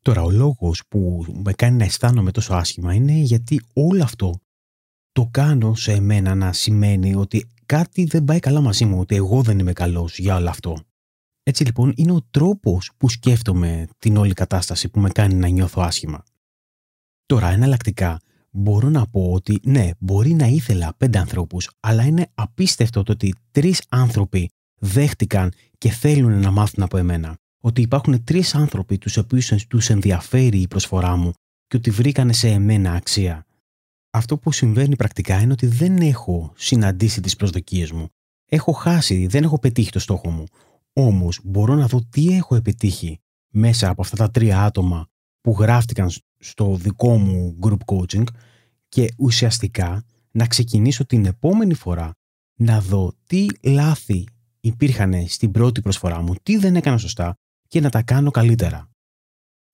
Τώρα, 0.03 0.23
ο 0.23 0.31
λόγος 0.31 0.83
που 0.89 1.25
με 1.45 1.53
κάνει 1.53 1.77
να 1.77 1.85
αισθάνομαι 1.85 2.31
τόσο 2.31 2.55
άσχημα 2.55 2.95
είναι 2.95 3.13
γιατί 3.13 3.61
όλο 3.73 4.03
αυτό 4.03 4.41
το 5.17 5.29
κάνω 5.31 5.75
σε 5.75 5.93
εμένα 5.93 6.35
να 6.35 6.53
σημαίνει 6.53 7.15
ότι 7.15 7.49
κάτι 7.67 8.05
δεν 8.05 8.25
πάει 8.25 8.39
καλά 8.39 8.61
μαζί 8.61 8.85
μου, 8.85 8.99
ότι 8.99 9.15
εγώ 9.15 9.43
δεν 9.43 9.59
είμαι 9.59 9.73
καλός 9.73 10.19
για 10.19 10.37
όλο 10.37 10.49
αυτό. 10.49 10.79
Έτσι 11.43 11.65
λοιπόν 11.65 11.93
είναι 11.97 12.13
ο 12.13 12.27
τρόπος 12.31 12.91
που 12.97 13.09
σκέφτομαι 13.09 13.87
την 13.99 14.17
όλη 14.17 14.33
κατάσταση 14.33 14.89
που 14.89 15.01
με 15.01 15.09
κάνει 15.09 15.35
να 15.35 15.49
νιώθω 15.49 15.83
άσχημα. 15.83 16.23
Τώρα, 17.27 17.49
εναλλακτικά, 17.49 18.21
μπορώ 18.51 18.89
να 18.89 19.07
πω 19.07 19.33
ότι 19.33 19.61
ναι, 19.63 19.91
μπορεί 19.99 20.33
να 20.33 20.47
ήθελα 20.47 20.95
πέντε 20.97 21.19
ανθρώπους, 21.19 21.71
αλλά 21.81 22.03
είναι 22.03 22.31
απίστευτο 22.35 23.03
το 23.03 23.13
ότι 23.13 23.35
τρεις 23.51 23.83
άνθρωποι 23.89 24.51
δέχτηκαν 24.79 25.53
και 25.79 25.91
θέλουν 25.91 26.41
να 26.41 26.51
μάθουν 26.51 26.83
από 26.83 26.97
εμένα. 26.97 27.39
Ότι 27.61 27.81
υπάρχουν 27.81 28.25
τρεις 28.25 28.55
άνθρωποι 28.55 28.99
τους 28.99 29.17
οποίους 29.17 29.67
τους 29.69 29.91
ενδιαφέρει 29.91 30.61
η 30.61 30.69
προσφορά 30.69 31.17
μου 31.17 31.33
και 31.67 31.77
ότι 31.77 31.91
βρήκανε 31.91 32.33
σε 32.33 32.49
εμένα 32.49 32.93
αξία. 32.93 33.46
Αυτό 34.11 34.39
που 34.39 34.53
συμβαίνει 34.53 34.97
πρακτικά 34.97 35.41
είναι 35.41 35.53
ότι 35.53 35.67
δεν 35.67 35.97
έχω 35.97 36.53
συναντήσει 36.57 37.21
τις 37.21 37.37
προσδοκίες 37.37 37.93
μου. 37.93 38.09
Έχω 38.47 38.73
χάσει, 38.73 39.27
δεν 39.27 39.43
έχω 39.43 39.59
πετύχει 39.59 39.91
το 39.91 39.99
στόχο 39.99 40.31
μου. 40.31 40.45
Όμως 40.93 41.41
μπορώ 41.45 41.75
να 41.75 41.87
δω 41.87 42.01
τι 42.11 42.37
έχω 42.37 42.55
επιτύχει 42.55 43.21
μέσα 43.49 43.89
από 43.89 44.03
αυτά 44.03 44.17
τα 44.17 44.31
τρία 44.31 44.65
άτομα 44.65 45.07
που 45.41 45.57
γράφτηκαν 45.59 46.11
στο 46.39 46.77
δικό 46.77 47.19
μου 47.19 47.59
group 47.63 47.79
coaching 47.85 48.25
και 48.89 49.09
ουσιαστικά 49.19 50.05
να 50.31 50.47
ξεκινήσω 50.47 51.07
την 51.07 51.25
επόμενη 51.25 51.75
φορά 51.75 52.13
να 52.59 52.81
δω 52.81 53.13
τι 53.27 53.47
λάθη 53.63 54.25
υπήρχαν 54.61 55.29
στην 55.29 55.51
πρώτη 55.51 55.81
προσφορά 55.81 56.23
μου, 56.23 56.35
τι 56.43 56.57
δεν 56.57 56.77
έκανα 56.77 56.99
σωστά 56.99 57.35
και 57.69 57.81
να 57.81 57.91
τα 57.91 58.03
κάνω 58.03 58.31
καλύτερα. 58.31 58.91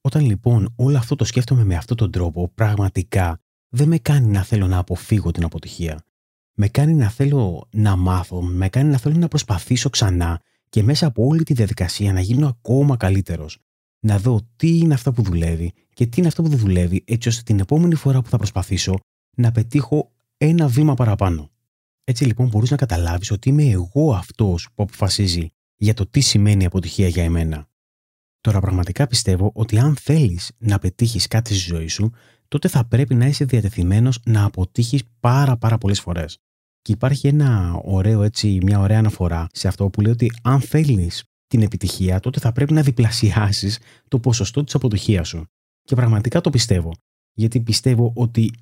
Όταν 0.01 0.25
λοιπόν 0.25 0.73
όλο 0.77 0.97
αυτό 0.97 1.17
το 1.17 1.25
σκέφτομαι 1.25 1.65
με 1.65 1.77
αυτόν 1.77 1.97
τον 1.97 2.11
τρόπο, 2.11 2.49
πραγματικά 2.49 3.41
δεν 3.75 3.89
με 3.89 3.99
κάνει 3.99 4.27
να 4.27 4.43
θέλω 4.43 4.67
να 4.67 4.79
αποφύγω 4.79 5.31
την 5.31 5.45
αποτυχία. 5.45 6.05
Με 6.55 6.69
κάνει 6.69 6.95
να 6.95 7.11
θέλω 7.11 7.69
να 7.71 7.97
μάθω, 7.97 8.43
με 8.43 8.69
κάνει 8.69 8.91
να 8.91 8.99
θέλω 8.99 9.17
να 9.17 9.29
προσπαθήσω 9.29 9.91
ξανά 9.91 10.43
και 10.69 10.83
μέσα 10.83 11.07
από 11.07 11.27
όλη 11.27 11.43
τη 11.43 11.55
διαδικασία 11.55 12.13
να 12.13 12.21
γίνω 12.21 12.49
ακόμα 12.49 12.97
καλύτερος. 12.97 13.59
να 14.05 14.19
δω 14.19 14.41
τι 14.57 14.79
είναι 14.79 14.95
αυτό 14.95 15.13
που 15.13 15.23
δουλεύει 15.23 15.73
και 15.95 16.07
τι 16.07 16.19
είναι 16.19 16.29
αυτό 16.29 16.43
που 16.43 16.49
δεν 16.49 16.59
δουλεύει, 16.59 17.05
έτσι 17.07 17.29
ώστε 17.29 17.43
την 17.43 17.61
επόμενη 17.61 17.95
φορά 17.95 18.23
που 18.23 18.29
θα 18.29 18.37
προσπαθήσω 18.37 18.99
να 19.37 19.53
πετύχω 19.53 20.13
ένα 20.37 20.69
βήμα 20.69 20.95
παραπάνω. 20.95 21.51
Έτσι 22.05 22.25
λοιπόν 22.25 22.49
μπορείς 22.49 22.71
να 22.71 22.77
καταλάβεις 22.77 23.31
ότι 23.31 23.49
είμαι 23.49 23.65
εγώ 23.65 24.15
αυτός 24.15 24.69
που 24.75 24.83
αποφασίζει 24.83 25.49
για 25.77 25.95
το 25.95 26.07
τι 26.07 26.21
σημαίνει 26.21 26.65
αποτυχία 26.65 27.09
για 27.09 27.25
εμένα. 27.25 27.69
Τώρα 28.41 28.61
πραγματικά 28.61 29.07
πιστεύω 29.07 29.51
ότι 29.55 29.79
αν 29.79 29.97
θέλεις 29.97 30.53
να 30.59 30.79
πετύχεις 30.79 31.27
κάτι 31.27 31.55
στη 31.55 31.69
ζωή 31.75 31.89
σου, 31.89 32.13
τότε 32.53 32.69
θα 32.69 32.85
πρέπει 32.85 33.15
να 33.15 33.27
είσαι 33.27 33.45
διατεθειμένος 33.45 34.19
να 34.25 34.45
αποτύχεις 34.45 35.03
πάρα 35.21 35.57
πάρα 35.57 35.79
πολλές 35.79 36.01
φορές. 36.01 36.39
Και 36.83 36.93
υπάρχει 36.93 37.27
ένα 37.27 37.81
ωραίο 37.85 38.23
έτσι, 38.23 38.59
μια 38.63 38.81
ωραία 38.81 38.99
αναφορά 38.99 39.47
σε 39.53 39.69
αυτό 39.69 39.89
που 39.89 40.01
λέει 40.01 40.13
ότι 40.13 40.33
αν 40.43 40.61
θέλεις 40.61 41.25
την 41.47 41.63
επιτυχία, 41.63 42.21
τότε 42.21 42.41
θα 42.41 42.53
πρέπει 42.53 42.73
να 42.73 42.83
διπλασιάσεις 42.83 43.79
το 44.09 44.19
ποσοστό 44.19 44.65
της 44.65 44.75
αποτυχίας 44.75 45.29
σου. 45.29 45.45
Και 45.83 45.95
πραγματικά 45.95 46.41
το 46.41 46.51
πιστεύω. 46.51 46.93
Γιατί 47.33 47.61
πιστεύω 47.61 48.13
ότι 48.15 48.53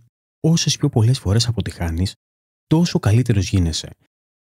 όσες 0.41 0.77
πιο 0.77 0.89
πολλές 0.89 1.19
φορές 1.19 1.49
αποτυχάνεις, 1.49 2.15
τόσο 2.67 2.99
καλύτερος 2.99 3.51
γίνεσαι. 3.51 3.91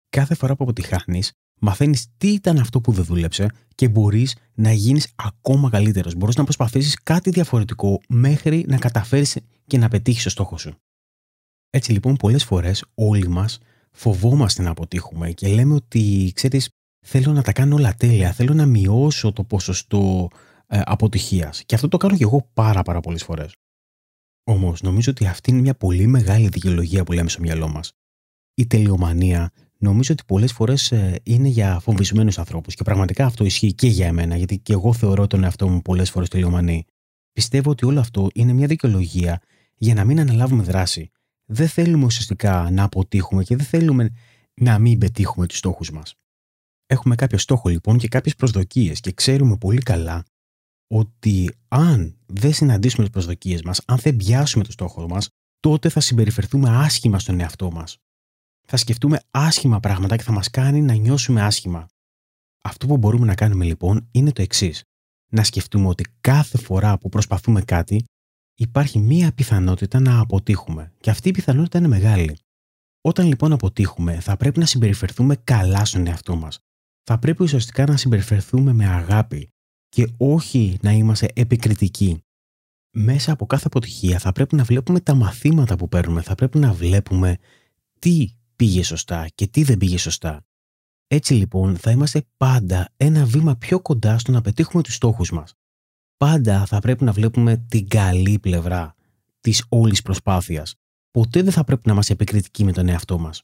Κάθε 0.09 0.35
φορά 0.35 0.55
που 0.55 0.63
αποτυχάνεις, 0.63 1.31
μαθαίνεις 1.63 2.07
τι 2.17 2.27
ήταν 2.27 2.57
αυτό 2.57 2.81
που 2.81 2.91
δεν 2.91 3.03
δούλεψε 3.03 3.49
και 3.75 3.89
μπορείς 3.89 4.35
να 4.53 4.71
γίνεις 4.71 5.13
ακόμα 5.15 5.69
καλύτερος. 5.69 6.15
Μπορείς 6.15 6.35
να 6.35 6.43
προσπαθήσεις 6.43 6.95
κάτι 7.03 7.29
διαφορετικό 7.29 8.01
μέχρι 8.07 8.65
να 8.67 8.77
καταφέρεις 8.77 9.37
και 9.67 9.77
να 9.77 9.87
πετύχεις 9.87 10.23
το 10.23 10.29
στόχο 10.29 10.57
σου. 10.57 10.75
Έτσι 11.69 11.91
λοιπόν, 11.91 12.15
πολλές 12.15 12.43
φορές 12.43 12.85
όλοι 12.93 13.27
μας 13.27 13.59
φοβόμαστε 13.91 14.61
να 14.61 14.69
αποτύχουμε 14.69 15.31
και 15.31 15.47
λέμε 15.47 15.73
ότι, 15.73 16.31
ξέρεις, 16.35 16.69
θέλω 17.05 17.31
να 17.31 17.41
τα 17.41 17.51
κάνω 17.51 17.75
όλα 17.75 17.93
τέλεια, 17.95 18.31
θέλω 18.31 18.53
να 18.53 18.65
μειώσω 18.65 19.33
το 19.33 19.43
ποσοστό 19.43 20.27
ε, 20.67 20.81
αποτυχίας. 20.85 21.63
Και 21.65 21.75
αυτό 21.75 21.87
το 21.87 21.97
κάνω 21.97 22.17
και 22.17 22.23
εγώ 22.23 22.49
πάρα, 22.53 22.81
πάρα 22.81 22.99
πολλές 22.99 23.23
φορές. 23.23 23.55
Όμως, 24.43 24.81
νομίζω 24.81 25.11
ότι 25.11 25.27
αυτή 25.27 25.51
είναι 25.51 25.61
μια 25.61 25.75
πολύ 25.75 26.07
μεγάλη 26.07 26.47
δικαιολογία 26.47 27.03
που 27.03 27.11
λέμε 27.11 27.29
στο 27.29 27.41
μυαλό 27.41 27.67
μας. 27.67 27.91
Η 28.53 28.67
τελειομανία 28.67 29.51
νομίζω 29.83 30.13
ότι 30.13 30.23
πολλές 30.27 30.51
φορές 30.51 30.91
ε, 30.91 31.19
είναι 31.23 31.47
για 31.47 31.79
φοβισμένους 31.79 32.37
ανθρώπους. 32.37 32.75
Και 32.75 32.83
πραγματικά 32.83 33.25
αυτό 33.25 33.45
ισχύει 33.45 33.73
και 33.73 33.87
για 33.87 34.07
εμένα, 34.07 34.35
γιατί 34.35 34.59
και 34.59 34.73
εγώ 34.73 34.93
θεωρώ 34.93 35.27
τον 35.27 35.43
εαυτό 35.43 35.69
μου 35.69 35.81
πολλές 35.81 36.09
φορές 36.09 36.29
τελειομανή. 36.29 36.85
Πιστεύω 37.31 37.69
ότι 37.69 37.85
όλο 37.85 37.99
αυτό 37.99 38.27
είναι 38.33 38.53
μια 38.53 38.67
δικαιολογία 38.67 39.41
για 39.75 39.93
να 39.93 40.03
μην 40.03 40.19
αναλάβουμε 40.19 40.63
δράση. 40.63 41.11
Δεν 41.45 41.67
θέλουμε 41.67 42.05
ουσιαστικά 42.05 42.69
να 42.71 42.83
αποτύχουμε 42.83 43.43
και 43.43 43.55
δεν 43.55 43.65
θέλουμε 43.65 44.09
να 44.53 44.79
μην 44.79 44.97
πετύχουμε 44.97 45.47
τους 45.47 45.57
στόχους 45.57 45.91
μας. 45.91 46.15
Έχουμε 46.85 47.15
κάποιο 47.15 47.37
στόχο 47.37 47.69
λοιπόν 47.69 47.97
και 47.97 48.07
κάποιες 48.07 48.35
προσδοκίες 48.35 48.99
και 48.99 49.11
ξέρουμε 49.11 49.57
πολύ 49.57 49.81
καλά 49.81 50.25
ότι 50.87 51.55
αν 51.67 52.17
δεν 52.25 52.53
συναντήσουμε 52.53 53.03
τις 53.03 53.11
προσδοκίες 53.11 53.61
μας, 53.61 53.81
αν 53.85 53.97
δεν 53.97 54.15
πιάσουμε 54.15 54.63
το 54.63 54.71
στόχο 54.71 55.07
μας, 55.07 55.29
τότε 55.59 55.89
θα 55.89 55.99
συμπεριφερθούμε 55.99 56.69
άσχημα 56.69 57.19
στον 57.19 57.39
εαυτό 57.39 57.71
μας 57.71 58.02
θα 58.75 58.81
σκεφτούμε 58.81 59.19
άσχημα 59.31 59.79
πράγματα 59.79 60.15
και 60.15 60.23
θα 60.23 60.31
μας 60.31 60.49
κάνει 60.49 60.81
να 60.81 60.93
νιώσουμε 60.93 61.41
άσχημα. 61.41 61.87
Αυτό 62.63 62.87
που 62.87 62.97
μπορούμε 62.97 63.25
να 63.25 63.35
κάνουμε 63.35 63.65
λοιπόν 63.65 64.07
είναι 64.11 64.31
το 64.31 64.41
εξής. 64.41 64.83
Να 65.31 65.43
σκεφτούμε 65.43 65.87
ότι 65.87 66.05
κάθε 66.21 66.57
φορά 66.57 66.97
που 66.97 67.09
προσπαθούμε 67.09 67.61
κάτι 67.61 68.03
υπάρχει 68.55 68.99
μία 68.99 69.33
πιθανότητα 69.33 69.99
να 69.99 70.19
αποτύχουμε 70.19 70.93
και 70.99 71.09
αυτή 71.09 71.29
η 71.29 71.31
πιθανότητα 71.31 71.77
είναι 71.77 71.87
μεγάλη. 71.87 72.37
Όταν 73.01 73.27
λοιπόν 73.27 73.51
αποτύχουμε 73.51 74.19
θα 74.19 74.37
πρέπει 74.37 74.59
να 74.59 74.65
συμπεριφερθούμε 74.65 75.35
καλά 75.35 75.85
στον 75.85 76.07
εαυτό 76.07 76.35
μας. 76.35 76.59
Θα 77.03 77.19
πρέπει 77.19 77.43
ουσιαστικά 77.43 77.85
να 77.85 77.97
συμπεριφερθούμε 77.97 78.73
με 78.73 78.85
αγάπη 78.87 79.49
και 79.89 80.07
όχι 80.17 80.77
να 80.81 80.91
είμαστε 80.91 81.27
επικριτικοί. 81.33 82.23
Μέσα 82.95 83.31
από 83.31 83.45
κάθε 83.45 83.63
αποτυχία 83.67 84.19
θα 84.19 84.31
πρέπει 84.31 84.55
να 84.55 84.63
βλέπουμε 84.63 84.99
τα 84.99 85.13
μαθήματα 85.13 85.75
που 85.75 85.87
παίρνουμε, 85.89 86.21
θα 86.21 86.35
πρέπει 86.35 86.57
να 86.57 86.73
βλέπουμε 86.73 87.37
τι 87.99 88.27
πήγε 88.55 88.83
σωστά 88.83 89.27
και 89.35 89.47
τι 89.47 89.63
δεν 89.63 89.77
πήγε 89.77 89.97
σωστά. 89.97 90.45
Έτσι 91.07 91.33
λοιπόν 91.33 91.77
θα 91.77 91.91
είμαστε 91.91 92.25
πάντα 92.37 92.89
ένα 92.97 93.25
βήμα 93.25 93.55
πιο 93.55 93.81
κοντά 93.81 94.17
στο 94.17 94.31
να 94.31 94.41
πετύχουμε 94.41 94.83
τους 94.83 94.95
στόχους 94.95 95.31
μας. 95.31 95.53
Πάντα 96.17 96.65
θα 96.65 96.79
πρέπει 96.79 97.03
να 97.03 97.11
βλέπουμε 97.11 97.57
την 97.57 97.87
καλή 97.87 98.39
πλευρά 98.39 98.95
της 99.39 99.65
όλης 99.69 100.01
προσπάθειας. 100.01 100.75
Ποτέ 101.11 101.41
δεν 101.41 101.51
θα 101.51 101.63
πρέπει 101.63 101.81
να 101.85 101.93
είμαστε 101.93 102.13
επικριτικοί 102.13 102.63
με 102.63 102.71
τον 102.71 102.87
εαυτό 102.87 103.17
μας. 103.19 103.43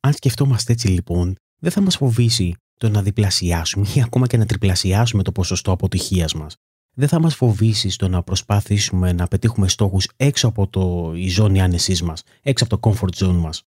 Αν 0.00 0.12
σκεφτόμαστε 0.12 0.72
έτσι 0.72 0.88
λοιπόν, 0.88 1.34
δεν 1.58 1.70
θα 1.70 1.80
μας 1.80 1.96
φοβήσει 1.96 2.54
το 2.78 2.88
να 2.88 3.02
διπλασιάσουμε 3.02 3.86
ή 3.94 4.02
ακόμα 4.02 4.26
και 4.26 4.36
να 4.36 4.46
τριπλασιάσουμε 4.46 5.22
το 5.22 5.32
ποσοστό 5.32 5.72
αποτυχίας 5.72 6.34
μας. 6.34 6.56
Δεν 6.94 7.08
θα 7.08 7.20
μας 7.20 7.34
φοβήσει 7.34 7.90
στο 7.90 8.08
να 8.08 8.22
προσπαθήσουμε 8.22 9.12
να 9.12 9.28
πετύχουμε 9.28 9.68
στόχους 9.68 10.08
έξω 10.16 10.48
από 10.48 10.68
το, 10.68 11.12
η 11.14 11.28
ζώνη 11.28 11.60
άνεσής 11.60 12.02
μας, 12.02 12.22
έξω 12.42 12.64
από 12.64 12.78
το 12.78 12.90
comfort 12.90 13.24
zone 13.24 13.34
μας. 13.34 13.62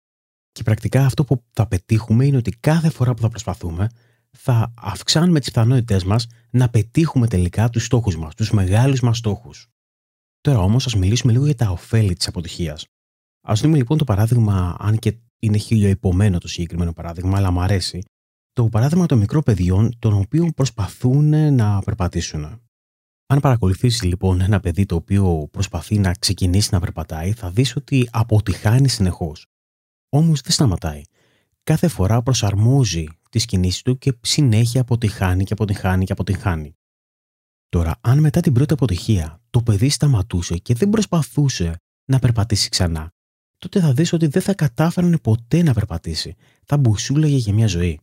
Και 0.51 0.63
πρακτικά 0.63 1.05
αυτό 1.05 1.23
που 1.23 1.43
θα 1.51 1.67
πετύχουμε 1.67 2.25
είναι 2.25 2.37
ότι 2.37 2.51
κάθε 2.51 2.89
φορά 2.89 3.13
που 3.13 3.21
θα 3.21 3.29
προσπαθούμε 3.29 3.89
θα 4.37 4.73
αυξάνουμε 4.75 5.39
τις 5.39 5.51
πιθανότητές 5.51 6.03
μας 6.03 6.27
να 6.49 6.69
πετύχουμε 6.69 7.27
τελικά 7.27 7.69
τους 7.69 7.85
στόχους 7.85 8.17
μας, 8.17 8.35
τους 8.35 8.51
μεγάλους 8.51 8.99
μας 8.99 9.17
στόχους. 9.17 9.67
Τώρα 10.41 10.59
όμως 10.59 10.85
ας 10.85 10.95
μιλήσουμε 10.95 11.31
λίγο 11.31 11.45
για 11.45 11.55
τα 11.55 11.69
ωφέλη 11.69 12.13
της 12.13 12.27
αποτυχίας. 12.27 12.85
Ας 13.41 13.61
δούμε 13.61 13.77
λοιπόν 13.77 13.97
το 13.97 14.03
παράδειγμα, 14.03 14.75
αν 14.79 14.99
και 14.99 15.17
είναι 15.39 15.57
χιλιοϊπωμένο 15.57 16.37
το 16.37 16.47
συγκεκριμένο 16.47 16.93
παράδειγμα, 16.93 17.37
αλλά 17.37 17.51
μου 17.51 17.61
αρέσει, 17.61 18.03
το 18.53 18.69
παράδειγμα 18.69 19.05
των 19.05 19.17
μικρών 19.17 19.43
παιδιών 19.43 19.99
των 19.99 20.13
οποίων 20.13 20.53
προσπαθούν 20.53 21.53
να 21.53 21.81
περπατήσουν. 21.81 22.61
Αν 23.27 23.39
παρακολουθήσεις 23.39 24.03
λοιπόν 24.03 24.41
ένα 24.41 24.59
παιδί 24.59 24.85
το 24.85 24.95
οποίο 24.95 25.47
προσπαθεί 25.51 25.97
να 25.97 26.13
ξεκινήσει 26.13 26.69
να 26.71 26.79
περπατάει, 26.79 27.31
θα 27.31 27.51
δεις 27.51 27.75
ότι 27.75 28.09
αποτυχάνει 28.11 28.87
συνεχώς. 28.87 29.45
Όμως 30.09 30.41
δεν 30.41 30.51
σταματάει. 30.51 31.01
Κάθε 31.63 31.87
φορά 31.87 32.21
προσαρμόζει 32.21 33.07
τις 33.29 33.45
κινήσεις 33.45 33.81
του 33.81 33.97
και 33.97 34.17
συνέχεια 34.21 34.81
αποτυχάνει 34.81 35.43
και 35.43 35.53
αποτυχάνει 35.53 36.05
και 36.05 36.11
αποτυχάνει. 36.11 36.75
Τώρα, 37.69 37.97
αν 38.01 38.19
μετά 38.19 38.41
την 38.41 38.53
πρώτη 38.53 38.73
αποτυχία 38.73 39.41
το 39.49 39.61
παιδί 39.61 39.89
σταματούσε 39.89 40.57
και 40.57 40.73
δεν 40.73 40.89
προσπαθούσε 40.89 41.81
να 42.05 42.19
περπατήσει 42.19 42.69
ξανά, 42.69 43.11
τότε 43.57 43.79
θα 43.79 43.93
δεις 43.93 44.13
ότι 44.13 44.27
δεν 44.27 44.41
θα 44.41 44.53
κατάφερνε 44.53 45.17
ποτέ 45.17 45.63
να 45.63 45.73
περπατήσει. 45.73 46.35
Θα 46.63 46.77
μπουσούλαγε 46.77 47.35
για 47.35 47.53
μια 47.53 47.67
ζωή. 47.67 47.99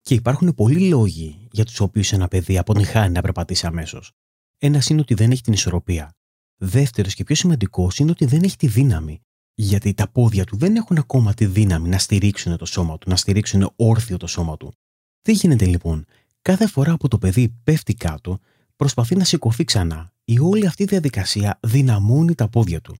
Και 0.00 0.14
υπάρχουν 0.14 0.54
πολλοί 0.54 0.88
λόγοι 0.88 1.48
για 1.52 1.64
τους 1.64 1.80
οποίους 1.80 2.12
ένα 2.12 2.28
παιδί 2.28 2.58
αποτυχάνει 2.58 3.12
να 3.12 3.20
περπατήσει 3.20 3.66
αμέσως. 3.66 4.12
Ένας 4.58 4.88
είναι 4.88 5.00
ότι 5.00 5.14
δεν 5.14 5.30
έχει 5.30 5.42
την 5.42 5.52
ισορροπία. 5.52 6.14
Δεύτερος 6.56 7.14
και 7.14 7.24
πιο 7.24 7.34
σημαντικός 7.34 7.98
είναι 7.98 8.10
ότι 8.10 8.24
δεν 8.24 8.42
έχει 8.42 8.56
τη 8.56 8.66
δύναμη 8.66 9.22
γιατί 9.54 9.94
τα 9.94 10.08
πόδια 10.08 10.44
του 10.44 10.56
δεν 10.56 10.76
έχουν 10.76 10.98
ακόμα 10.98 11.34
τη 11.34 11.46
δύναμη 11.46 11.88
να 11.88 11.98
στηρίξουν 11.98 12.56
το 12.56 12.64
σώμα 12.64 12.98
του, 12.98 13.08
να 13.08 13.16
στηρίξουν 13.16 13.72
όρθιο 13.76 14.16
το 14.16 14.26
σώμα 14.26 14.56
του. 14.56 14.74
Τι 15.22 15.32
γίνεται 15.32 15.64
λοιπόν, 15.64 16.04
κάθε 16.42 16.66
φορά 16.66 16.96
που 16.96 17.08
το 17.08 17.18
παιδί 17.18 17.48
πέφτει 17.64 17.94
κάτω, 17.94 18.38
προσπαθεί 18.76 19.16
να 19.16 19.24
σηκωθεί 19.24 19.64
ξανά. 19.64 20.12
Η 20.24 20.38
όλη 20.38 20.66
αυτή 20.66 20.84
διαδικασία 20.84 21.58
δυναμώνει 21.62 22.34
τα 22.34 22.48
πόδια 22.48 22.80
του. 22.80 22.94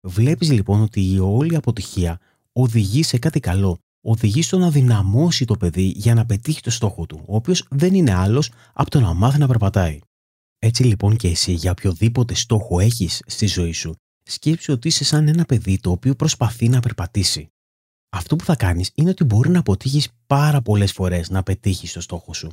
Βλέπεις 0.00 0.50
λοιπόν 0.50 0.80
ότι 0.80 1.12
η 1.12 1.18
όλη 1.18 1.56
αποτυχία 1.56 2.20
οδηγεί 2.52 3.02
σε 3.02 3.18
κάτι 3.18 3.40
καλό. 3.40 3.78
Οδηγεί 4.00 4.42
στο 4.42 4.58
να 4.58 4.70
δυναμώσει 4.70 5.44
το 5.44 5.56
παιδί 5.56 5.92
για 5.96 6.14
να 6.14 6.26
πετύχει 6.26 6.60
το 6.60 6.70
στόχο 6.70 7.06
του, 7.06 7.22
ο 7.26 7.36
οποίος 7.36 7.64
δεν 7.70 7.94
είναι 7.94 8.14
άλλος 8.14 8.50
από 8.72 8.90
το 8.90 9.00
να 9.00 9.14
μάθει 9.14 9.38
να 9.38 9.46
περπατάει. 9.46 9.98
Έτσι 10.58 10.84
λοιπόν 10.84 11.16
και 11.16 11.28
εσύ 11.28 11.52
για 11.52 11.70
οποιοδήποτε 11.70 12.34
στόχο 12.34 12.80
έχεις 12.80 13.22
στη 13.26 13.46
ζωή 13.46 13.72
σου, 13.72 13.94
σκέψου 14.26 14.72
ότι 14.72 14.88
είσαι 14.88 15.04
σαν 15.04 15.28
ένα 15.28 15.44
παιδί 15.44 15.78
το 15.78 15.90
οποίο 15.90 16.14
προσπαθεί 16.14 16.68
να 16.68 16.80
περπατήσει. 16.80 17.48
Αυτό 18.08 18.36
που 18.36 18.44
θα 18.44 18.56
κάνεις 18.56 18.90
είναι 18.94 19.10
ότι 19.10 19.24
μπορεί 19.24 19.50
να 19.50 19.58
αποτύχεις 19.58 20.08
πάρα 20.26 20.62
πολλές 20.62 20.92
φορές 20.92 21.30
να 21.30 21.42
πετύχεις 21.42 21.92
το 21.92 22.00
στόχο 22.00 22.34
σου. 22.34 22.50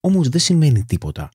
Όμως 0.00 0.28
δεν 0.28 0.40
σημαίνει 0.40 0.84
τίποτα. 0.84 1.28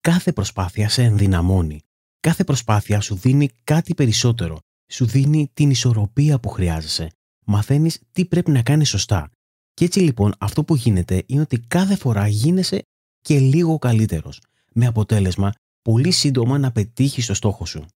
Κάθε 0.00 0.32
προσπάθεια 0.32 0.88
σε 0.88 1.02
ενδυναμώνει. 1.02 1.80
Κάθε 2.20 2.44
προσπάθεια 2.44 3.00
σου 3.00 3.14
δίνει 3.14 3.48
κάτι 3.64 3.94
περισσότερο. 3.94 4.58
Σου 4.92 5.06
δίνει 5.06 5.50
την 5.54 5.70
ισορροπία 5.70 6.40
που 6.40 6.48
χρειάζεσαι. 6.48 7.10
Μαθαίνεις 7.46 8.00
τι 8.12 8.24
πρέπει 8.24 8.50
να 8.50 8.62
κάνεις 8.62 8.88
σωστά. 8.88 9.30
Και 9.74 9.84
έτσι 9.84 10.00
λοιπόν 10.00 10.34
αυτό 10.38 10.64
που 10.64 10.76
γίνεται 10.76 11.22
είναι 11.26 11.40
ότι 11.40 11.58
κάθε 11.58 11.96
φορά 11.96 12.26
γίνεσαι 12.26 12.82
και 13.20 13.38
λίγο 13.38 13.78
καλύτερος. 13.78 14.40
Με 14.72 14.86
αποτέλεσμα 14.86 15.52
πολύ 15.82 16.10
σύντομα 16.10 16.58
να 16.58 16.72
πετύχεις 16.72 17.26
το 17.26 17.34
στόχο 17.34 17.66
σου. 17.66 17.86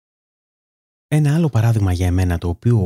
Ένα 1.10 1.34
άλλο 1.34 1.48
παράδειγμα 1.48 1.92
για 1.92 2.06
εμένα 2.06 2.38
το 2.38 2.48
οποίο 2.48 2.78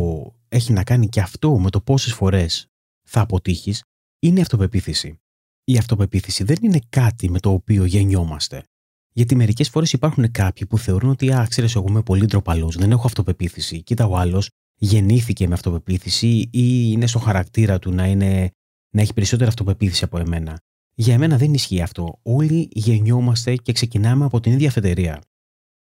έχει 0.49 0.73
να 0.73 0.85
κάνει 0.85 1.09
και 1.09 1.21
αυτό 1.21 1.59
με 1.59 1.71
το 1.71 1.81
πόσες 1.81 2.13
φορές 2.13 2.67
θα 3.03 3.21
αποτύχεις 3.21 3.83
είναι 4.19 4.39
η 4.39 4.43
αυτοπεποίθηση. 4.43 5.21
Η 5.65 5.79
αυτοπεποίθηση 5.79 6.45
δεν 6.45 6.57
είναι 6.61 6.79
κάτι 6.89 7.31
με 7.31 7.41
το 7.41 7.51
οποίο 7.51 7.85
γεννιόμαστε. 7.85 8.65
Γιατί 9.13 9.35
μερικές 9.35 9.69
φορές 9.69 9.93
υπάρχουν 9.93 10.31
κάποιοι 10.31 10.67
που 10.67 10.79
θεωρούν 10.79 11.11
ότι, 11.11 11.33
α, 11.33 11.47
ξέρεις, 11.49 11.75
εγώ 11.75 11.87
είμαι 11.89 12.03
πολύ 12.03 12.27
ντροπαλός, 12.27 12.77
δεν 12.77 12.91
έχω 12.91 13.07
αυτοπεποίθηση. 13.07 13.83
Κοίτα, 13.83 14.07
ο 14.07 14.17
άλλος 14.17 14.51
γεννήθηκε 14.75 15.49
με 15.49 15.55
αυτοπεποίθηση 15.55 16.27
ή 16.37 16.49
είναι 16.91 17.07
στο 17.07 17.19
χαρακτήρα 17.19 17.79
του 17.79 17.93
να, 17.93 18.07
είναι, 18.07 18.51
να 18.91 19.01
έχει 19.01 19.13
περισσότερη 19.13 19.49
αυτοπεποίθηση 19.49 20.05
από 20.05 20.19
εμένα. 20.19 20.61
Για 20.95 21.15
εμένα 21.15 21.37
δεν 21.37 21.55
ισχύει 21.55 21.83
αυτό. 21.83 22.19
Όλοι 22.23 22.69
γεννιόμαστε 22.73 23.57
και 23.57 23.73
ξεκινάμε 23.73 24.25
από 24.25 24.41
την 24.41 24.53
ίδια 24.53 24.69
αφετηρία. 24.69 25.23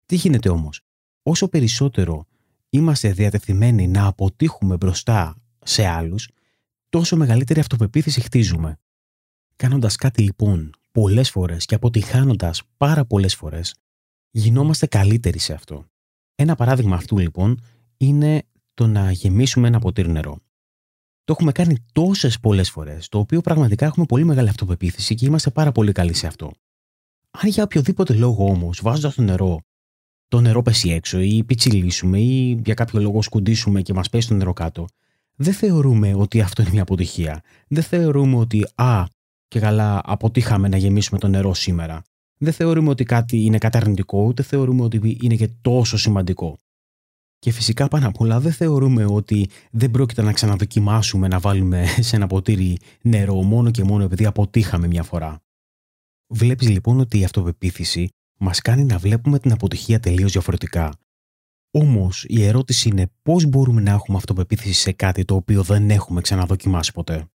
Τι 0.05 0.15
γίνεται 0.15 0.50
όμως, 0.50 0.81
όσο 1.24 1.48
περισσότερο 1.48 2.25
είμαστε 2.73 3.11
διατεθειμένοι 3.11 3.87
να 3.87 4.05
αποτύχουμε 4.05 4.75
μπροστά 4.75 5.35
σε 5.63 5.85
άλλους, 5.85 6.29
τόσο 6.89 7.15
μεγαλύτερη 7.15 7.59
αυτοπεποίθηση 7.59 8.21
χτίζουμε. 8.21 8.79
Κάνοντας 9.55 9.95
κάτι 9.95 10.21
λοιπόν 10.21 10.71
πολλές 10.91 11.29
φορές 11.29 11.65
και 11.65 11.75
αποτυχάνοντα 11.75 12.53
πάρα 12.77 13.05
πολλές 13.05 13.35
φορές, 13.35 13.75
γινόμαστε 14.31 14.85
καλύτεροι 14.85 15.39
σε 15.39 15.53
αυτό. 15.53 15.85
Ένα 16.35 16.55
παράδειγμα 16.55 16.95
αυτού 16.95 17.17
λοιπόν 17.17 17.61
είναι 17.97 18.43
το 18.73 18.87
να 18.87 19.11
γεμίσουμε 19.11 19.67
ένα 19.67 19.79
ποτήρι 19.79 20.09
νερό. 20.09 20.39
Το 21.23 21.33
έχουμε 21.33 21.51
κάνει 21.51 21.75
τόσες 21.91 22.39
πολλές 22.39 22.69
φορές, 22.69 23.07
το 23.09 23.19
οποίο 23.19 23.41
πραγματικά 23.41 23.85
έχουμε 23.85 24.05
πολύ 24.05 24.23
μεγάλη 24.23 24.49
αυτοπεποίθηση 24.49 25.15
και 25.15 25.25
είμαστε 25.25 25.49
πάρα 25.49 25.71
πολύ 25.71 25.91
καλοί 25.91 26.13
σε 26.13 26.27
αυτό. 26.27 26.51
Αν 27.31 27.49
για 27.49 27.63
οποιοδήποτε 27.63 28.13
λόγο 28.13 28.45
όμως, 28.45 28.79
βάζοντας 28.81 29.15
το 29.15 29.21
νερό, 29.21 29.61
το 30.31 30.41
νερό 30.41 30.61
πέσει 30.61 30.89
έξω 30.89 31.19
ή 31.19 31.43
πιτσιλίσουμε 31.43 32.19
ή 32.19 32.61
για 32.65 32.73
κάποιο 32.73 33.00
λόγο 33.01 33.21
σκουντίσουμε 33.21 33.81
και 33.81 33.93
μας 33.93 34.09
πέσει 34.09 34.27
το 34.27 34.33
νερό 34.33 34.53
κάτω, 34.53 34.88
δεν 35.35 35.53
θεωρούμε 35.53 36.13
ότι 36.13 36.41
αυτό 36.41 36.61
είναι 36.61 36.71
μια 36.71 36.81
αποτυχία. 36.81 37.41
Δεν 37.67 37.83
θεωρούμε 37.83 38.35
ότι, 38.35 38.67
α, 38.75 39.03
και 39.47 39.59
καλά, 39.59 40.01
αποτύχαμε 40.03 40.67
να 40.67 40.77
γεμίσουμε 40.77 41.19
το 41.19 41.27
νερό 41.27 41.53
σήμερα. 41.53 42.03
Δεν 42.38 42.53
θεωρούμε 42.53 42.89
ότι 42.89 43.03
κάτι 43.03 43.38
είναι 43.38 43.57
καταρνητικό, 43.57 44.23
ούτε 44.23 44.43
θεωρούμε 44.43 44.83
ότι 44.83 45.17
είναι 45.21 45.35
και 45.35 45.50
τόσο 45.61 45.97
σημαντικό. 45.97 46.57
Και 47.39 47.51
φυσικά 47.51 47.88
πάνω 47.88 48.07
απ' 48.07 48.19
όλα 48.19 48.39
δεν 48.39 48.51
θεωρούμε 48.51 49.05
ότι 49.05 49.50
δεν 49.71 49.91
πρόκειται 49.91 50.21
να 50.21 50.33
ξαναδοκιμάσουμε 50.33 51.27
να 51.27 51.39
βάλουμε 51.39 51.85
σε 52.00 52.15
ένα 52.15 52.27
ποτήρι 52.27 52.77
νερό 53.01 53.41
μόνο 53.41 53.71
και 53.71 53.83
μόνο 53.83 54.03
επειδή 54.03 54.25
αποτύχαμε 54.25 54.88
μια 54.88 55.03
φορά. 55.03 55.41
Βλέπεις 56.27 56.69
λοιπόν 56.69 57.00
ότι 57.00 57.19
η 57.19 57.23
αυτοπεποίθηση 57.23 58.09
μας 58.41 58.62
κάνει 58.62 58.83
να 58.83 58.98
βλέπουμε 58.98 59.39
την 59.39 59.51
αποτυχία 59.51 60.00
τελείως 60.00 60.31
διαφορετικά. 60.31 60.93
Όμως 61.71 62.25
η 62.27 62.43
ερώτηση 62.43 62.89
είναι 62.89 63.12
πώς 63.21 63.45
μπορούμε 63.45 63.81
να 63.81 63.91
έχουμε 63.91 64.17
αυτοπεποίθηση 64.17 64.81
σε 64.81 64.91
κάτι 64.91 65.25
το 65.25 65.36
οποίο 65.36 65.63
δεν 65.63 65.89
έχουμε 65.89 66.21
ξαναδοκιμάσει 66.21 66.91
ποτέ. 66.91 67.25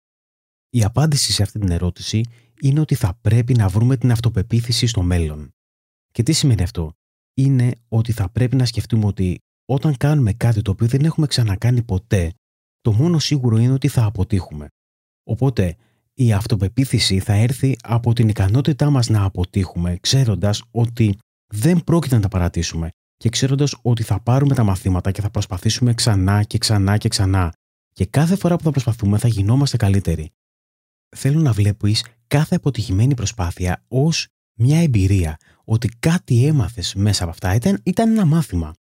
Η 0.71 0.85
απάντηση 0.85 1.33
σε 1.33 1.43
αυτή 1.43 1.59
την 1.59 1.71
ερώτηση 1.71 2.21
είναι 2.61 2.81
ότι 2.81 2.95
θα 2.95 3.19
πρέπει 3.21 3.55
να 3.55 3.69
βρούμε 3.69 3.97
την 3.97 4.11
αυτοπεποίθηση 4.11 4.87
στο 4.87 5.03
μέλλον. 5.03 5.55
Και 6.13 6.23
τι 6.23 6.33
σημαίνει 6.33 6.63
αυτό; 6.63 6.93
Είναι 7.35 7.73
ότι 7.89 8.13
θα 8.13 8.29
πρέπει 8.31 8.57
να 8.57 8.65
σκεφτούμε 8.65 9.07
ότι 9.07 9.39
όταν 9.65 9.97
κάνουμε 9.97 10.33
κάτι 10.33 10.63
το 10.63 10.71
οποίο 10.71 10.87
δεν 10.87 11.05
έχουμε 11.05 11.27
ξανακάνει 11.27 11.83
ποτέ, 11.83 12.33
το 12.81 12.93
μόνο 12.93 13.19
σίγουρο 13.19 13.57
είναι 13.57 13.73
ότι 13.73 13.89
θα 13.89 14.05
αποτύχουμε. 14.05 14.69
Οπότε, 15.25 15.77
η 16.19 16.33
αυτοπεποίθηση 16.33 17.19
θα 17.19 17.33
έρθει 17.33 17.77
από 17.83 18.13
την 18.13 18.29
ικανότητά 18.29 18.91
μας 18.91 19.09
να 19.09 19.25
αποτύχουμε, 19.25 19.97
ξέροντας 20.01 20.63
ότι 20.71 21.19
δεν 21.47 21.85
πρόκειται 21.85 22.15
να 22.15 22.21
τα 22.21 22.29
παρατήσουμε 22.29 22.91
και 23.17 23.29
ξέροντας 23.29 23.75
ότι 23.83 24.03
θα 24.03 24.21
πάρουμε 24.21 24.55
τα 24.55 24.65
μαθήματα 24.65 25.11
και 25.11 25.21
θα 25.21 25.31
προσπαθήσουμε 25.31 25.95
ξανά 25.95 26.43
και 26.43 26.59
ξανά 26.59 26.97
και 26.97 27.09
ξανά. 27.09 27.53
Και 27.93 28.07
κάθε 28.07 28.37
φορά 28.37 28.57
που 28.57 28.63
θα 28.63 28.71
προσπαθούμε 28.71 29.19
θα 29.19 29.29
γινόμαστε 29.29 29.77
καλύτεροι. 29.77 30.31
Θέλω 31.17 31.41
να 31.41 31.53
βλέπεις 31.53 32.05
κάθε 32.27 32.57
αποτυχημένη 32.57 33.15
προσπάθεια 33.15 33.85
ως 33.89 34.29
μια 34.59 34.83
εμπειρία, 34.83 35.37
ότι 35.65 35.89
κάτι 35.99 36.47
έμαθες 36.47 36.95
μέσα 36.95 37.23
από 37.23 37.33
αυτά 37.33 37.55
ήταν, 37.55 37.81
ήταν 37.83 38.11
ένα 38.11 38.25
μάθημα. 38.25 38.75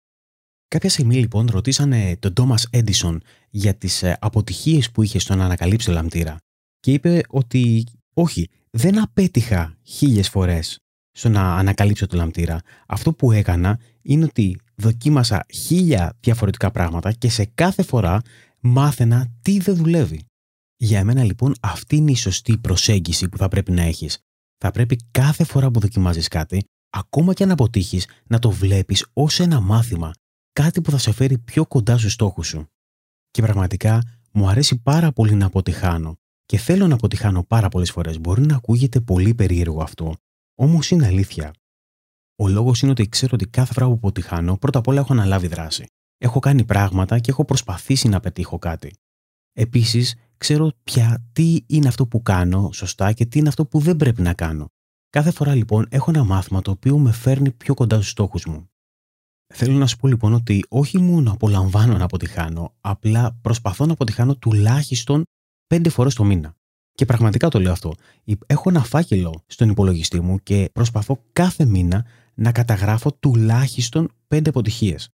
Κάποια 0.67 0.89
στιγμή 0.89 1.15
λοιπόν 1.15 1.47
ρωτήσανε 1.51 2.15
τον 2.19 2.33
Τόμας 2.33 2.67
Έντισον 2.69 3.21
για 3.49 3.75
τις 3.75 4.03
ε, 4.03 4.17
αποτυχίες 4.21 4.91
που 4.91 5.01
είχε 5.01 5.19
στο 5.19 5.35
να 5.35 5.45
ανακαλύψει 5.45 5.85
το 5.85 5.93
λαμπτήρα 5.93 6.37
και 6.85 6.91
είπε 6.91 7.21
ότι 7.27 7.83
όχι, 8.13 8.49
δεν 8.69 9.01
απέτυχα 9.01 9.77
χίλιες 9.83 10.29
φορές 10.29 10.79
στο 11.11 11.29
να 11.29 11.55
ανακαλύψω 11.55 12.07
το 12.07 12.17
λαμπτήρα. 12.17 12.59
Αυτό 12.87 13.13
που 13.13 13.31
έκανα 13.31 13.79
είναι 14.01 14.23
ότι 14.23 14.59
δοκίμασα 14.75 15.45
χίλια 15.53 16.17
διαφορετικά 16.19 16.71
πράγματα 16.71 17.11
και 17.11 17.29
σε 17.29 17.45
κάθε 17.45 17.83
φορά 17.83 18.21
μάθαινα 18.59 19.27
τι 19.41 19.59
δεν 19.59 19.75
δουλεύει. 19.75 20.25
Για 20.75 20.99
εμένα 20.99 21.23
λοιπόν 21.23 21.53
αυτή 21.59 21.95
είναι 21.95 22.11
η 22.11 22.15
σωστή 22.15 22.57
προσέγγιση 22.57 23.29
που 23.29 23.37
θα 23.37 23.47
πρέπει 23.47 23.71
να 23.71 23.81
έχεις. 23.81 24.19
Θα 24.57 24.71
πρέπει 24.71 24.99
κάθε 25.11 25.43
φορά 25.43 25.71
που 25.71 25.79
δοκιμάζεις 25.79 26.27
κάτι, 26.27 26.63
ακόμα 26.89 27.33
και 27.33 27.43
αν 27.43 27.51
αποτύχεις, 27.51 28.07
να 28.27 28.39
το 28.39 28.51
βλέπεις 28.51 29.05
ως 29.13 29.39
ένα 29.39 29.59
μάθημα 29.59 30.11
κάτι 30.53 30.81
που 30.81 30.91
θα 30.91 30.97
σε 30.97 31.11
φέρει 31.11 31.37
πιο 31.37 31.65
κοντά 31.65 31.97
στους 31.97 32.13
στόχους 32.13 32.47
σου. 32.47 32.67
Και 33.31 33.41
πραγματικά 33.41 34.03
μου 34.31 34.49
αρέσει 34.49 34.77
πάρα 34.81 35.11
πολύ 35.11 35.33
να 35.33 35.45
αποτυχάνω 35.45 36.17
και 36.45 36.57
θέλω 36.57 36.87
να 36.87 36.93
αποτυχάνω 36.93 37.43
πάρα 37.43 37.69
πολλές 37.69 37.91
φορές. 37.91 38.19
Μπορεί 38.19 38.41
να 38.41 38.55
ακούγεται 38.55 39.01
πολύ 39.01 39.33
περίεργο 39.33 39.81
αυτό, 39.81 40.15
όμως 40.55 40.91
είναι 40.91 41.05
αλήθεια. 41.05 41.53
Ο 42.35 42.47
λόγος 42.47 42.81
είναι 42.81 42.91
ότι 42.91 43.09
ξέρω 43.09 43.31
ότι 43.33 43.47
κάθε 43.47 43.73
φορά 43.73 43.85
που 43.85 43.93
αποτυχάνω, 43.93 44.57
πρώτα 44.57 44.79
απ' 44.79 44.87
όλα 44.87 44.99
έχω 44.99 45.13
αναλάβει 45.13 45.47
δράση. 45.47 45.85
Έχω 46.17 46.39
κάνει 46.39 46.65
πράγματα 46.65 47.19
και 47.19 47.31
έχω 47.31 47.45
προσπαθήσει 47.45 48.07
να 48.07 48.19
πετύχω 48.19 48.57
κάτι. 48.57 48.95
Επίσης, 49.53 50.15
ξέρω 50.37 50.71
πια 50.83 51.25
τι 51.31 51.59
είναι 51.67 51.87
αυτό 51.87 52.07
που 52.07 52.21
κάνω 52.21 52.71
σωστά 52.71 53.13
και 53.13 53.25
τι 53.25 53.39
είναι 53.39 53.47
αυτό 53.47 53.65
που 53.65 53.79
δεν 53.79 53.95
πρέπει 53.95 54.21
να 54.21 54.33
κάνω. 54.33 54.67
Κάθε 55.09 55.31
φορά 55.31 55.55
λοιπόν 55.55 55.85
έχω 55.89 56.11
ένα 56.11 56.23
μάθημα 56.23 56.61
το 56.61 56.71
οποίο 56.71 56.97
με 56.97 57.11
φέρνει 57.11 57.51
πιο 57.51 57.73
κοντά 57.73 57.95
στους 57.95 58.09
στόχους 58.09 58.45
μου. 58.45 58.69
Θέλω 59.53 59.77
να 59.77 59.87
σου 59.87 59.97
πω 59.97 60.07
λοιπόν 60.07 60.33
ότι 60.33 60.65
όχι 60.69 60.97
μόνο 60.97 61.31
απολαμβάνω 61.31 61.97
να 61.97 62.03
αποτυχάνω, 62.03 62.73
απλά 62.81 63.37
προσπαθώ 63.41 63.85
να 63.85 63.93
αποτυχάνω 63.93 64.35
τουλάχιστον 64.35 65.23
πέντε 65.67 65.89
φορές 65.89 66.13
το 66.13 66.23
μήνα. 66.23 66.55
Και 66.91 67.05
πραγματικά 67.05 67.49
το 67.49 67.59
λέω 67.59 67.71
αυτό. 67.71 67.93
Έχω 68.45 68.69
ένα 68.69 68.83
φάκελο 68.83 69.43
στον 69.47 69.69
υπολογιστή 69.69 70.19
μου 70.19 70.39
και 70.43 70.69
προσπαθώ 70.73 71.23
κάθε 71.33 71.65
μήνα 71.65 72.05
να 72.33 72.51
καταγράφω 72.51 73.13
τουλάχιστον 73.13 74.11
πέντε 74.27 74.49
αποτυχίες. 74.49 75.09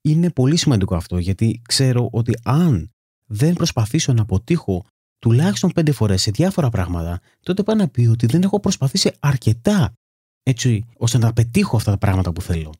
Είναι 0.00 0.30
πολύ 0.30 0.56
σημαντικό 0.56 0.94
αυτό 0.94 1.18
γιατί 1.18 1.62
ξέρω 1.68 2.08
ότι 2.12 2.38
αν 2.42 2.90
δεν 3.26 3.52
προσπαθήσω 3.52 4.12
να 4.12 4.22
αποτύχω 4.22 4.84
τουλάχιστον 5.18 5.70
πέντε 5.72 5.92
φορές 5.92 6.22
σε 6.22 6.30
διάφορα 6.30 6.68
πράγματα, 6.68 7.20
τότε 7.40 7.62
πάει 7.62 7.76
να 7.76 7.88
πει 7.88 8.06
ότι 8.06 8.26
δεν 8.26 8.42
έχω 8.42 8.60
προσπαθήσει 8.60 9.12
αρκετά 9.20 9.92
έτσι 10.42 10.86
ώστε 10.96 11.18
να 11.18 11.32
πετύχω 11.32 11.76
αυτά 11.76 11.90
τα 11.90 11.98
πράγματα 11.98 12.32
που 12.32 12.42
θέλω. 12.42 12.72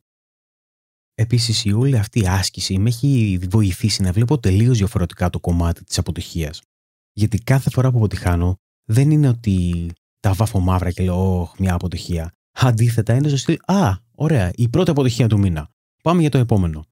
Επίσης, 1.14 1.64
η 1.64 1.72
όλη 1.72 1.96
αυτή 1.96 2.20
η 2.20 2.26
άσκηση 2.26 2.78
με 2.78 2.88
έχει 2.88 3.38
βοηθήσει 3.50 4.02
να 4.02 4.12
βλέπω 4.12 4.38
τελείως 4.38 4.78
διαφορετικά 4.78 5.30
το 5.30 5.40
κομμάτι 5.40 5.84
της 5.84 5.98
αποτυχίας. 5.98 6.62
Γιατί 7.20 7.38
κάθε 7.38 7.70
φορά 7.70 7.90
που 7.90 7.96
αποτυχάνω, 7.96 8.56
δεν 8.84 9.10
είναι 9.10 9.28
ότι 9.28 9.86
τα 10.20 10.32
βάφω 10.32 10.60
μαύρα 10.60 10.90
και 10.90 11.02
λέω, 11.02 11.40
Ωχ, 11.40 11.58
μια 11.58 11.74
αποτυχία. 11.74 12.32
Αντίθετα, 12.52 13.14
είναι 13.14 13.28
στο 13.28 13.36
στυλ, 13.36 13.56
Α, 13.66 13.94
ωραία, 14.14 14.50
η 14.54 14.68
πρώτη 14.68 14.90
αποτυχία 14.90 15.28
του 15.28 15.38
μήνα. 15.38 15.68
Πάμε 16.02 16.20
για 16.20 16.30
το 16.30 16.38
επόμενο. 16.38 16.84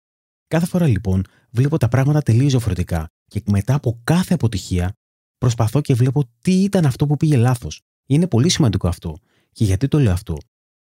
Κάθε 0.48 0.66
φορά 0.66 0.86
λοιπόν 0.86 1.24
βλέπω 1.50 1.76
τα 1.76 1.88
πράγματα 1.88 2.22
τελείως 2.22 2.50
διαφορετικά 2.50 3.06
και 3.26 3.42
μετά 3.46 3.74
από 3.74 4.00
κάθε 4.04 4.34
αποτυχία 4.34 4.92
προσπαθώ 5.38 5.80
και 5.80 5.94
βλέπω 5.94 6.22
τι 6.40 6.62
ήταν 6.62 6.86
αυτό 6.86 7.06
που 7.06 7.16
πήγε 7.16 7.36
λάθος. 7.36 7.80
Είναι 8.06 8.26
πολύ 8.26 8.48
σημαντικό 8.48 8.88
αυτό. 8.88 9.18
Και 9.52 9.64
γιατί 9.64 9.88
το 9.88 9.98
λέω 9.98 10.12
αυτό; 10.12 10.36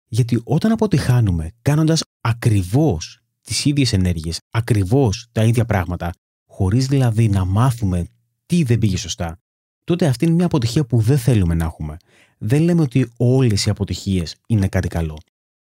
Γιατί 0.09 0.41
όταν 0.45 0.73
αποτυχάνουμε 0.73 1.51
κάνοντας 1.63 2.03
ακριβώς 2.21 3.21
τις 3.41 3.65
ίδιες 3.65 3.93
ενέργειες, 3.93 4.39
ακριβώς 4.51 5.29
τα 5.33 5.45
ίδια 5.45 5.65
πράγματα, 5.65 6.13
χωρίς 6.49 6.87
δηλαδή 6.87 7.29
να 7.29 7.45
μάθουμε 7.45 8.07
τι 8.53 8.63
δεν 8.63 8.79
πήγε 8.79 8.97
σωστά, 8.97 9.41
τότε 9.85 10.07
αυτή 10.07 10.25
είναι 10.25 10.35
μια 10.35 10.47
αποτυχία 10.47 10.85
που 10.85 11.01
δεν 11.01 11.19
θέλουμε 11.19 11.55
να 11.55 11.65
έχουμε. 11.65 11.97
Δεν 12.39 12.63
λέμε 12.63 12.83
ότι 12.83 13.13
όλες 13.17 13.67
οι 13.67 13.71
αποτυχίες 13.71 14.37
είναι 14.47 14.69
κάτι 14.69 14.89
καλό. 14.89 15.19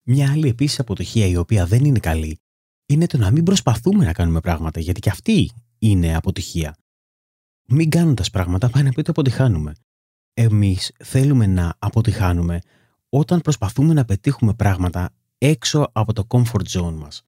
Μια 0.04 0.32
άλλη 0.32 0.48
επίσης 0.48 0.80
αποτυχία 0.80 1.26
η 1.26 1.36
οποία 1.36 1.66
δεν 1.66 1.86
είναι 1.86 2.00
καλή 2.00 2.40
είναι 2.86 3.06
το 3.06 3.18
να 3.18 3.32
μην 3.32 3.44
προσπαθούμε 3.44 4.06
να 4.06 4.14
κάνουμε 4.14 4.40
πράγματα, 4.40 4.80
γιατί 4.80 5.00
και 5.00 5.10
αυτή 5.10 5.52
είναι 5.80 6.16
αποτυχία. 6.16 6.76
Μην 7.68 7.90
κάνοντας 7.90 8.30
πράγματα 8.30 8.70
πάει 8.70 8.84
να 8.84 8.90
πει 8.92 9.00
ότι 9.00 9.10
αποτυχάνουμε. 9.10 9.74
Εμείς 10.34 10.92
θέλουμε 11.04 11.46
να 11.46 11.76
αποτυχάνουμε 11.80 12.60
όταν 13.10 13.42
προσπαθούμε 13.42 13.94
να 13.94 14.06
πετύχουμε 14.06 14.54
πράγματα 14.54 15.10
έξω 15.38 15.90
από 15.92 16.14
το 16.14 16.28
comfort 16.30 16.68
zone 16.70 16.94
μας. 16.94 17.24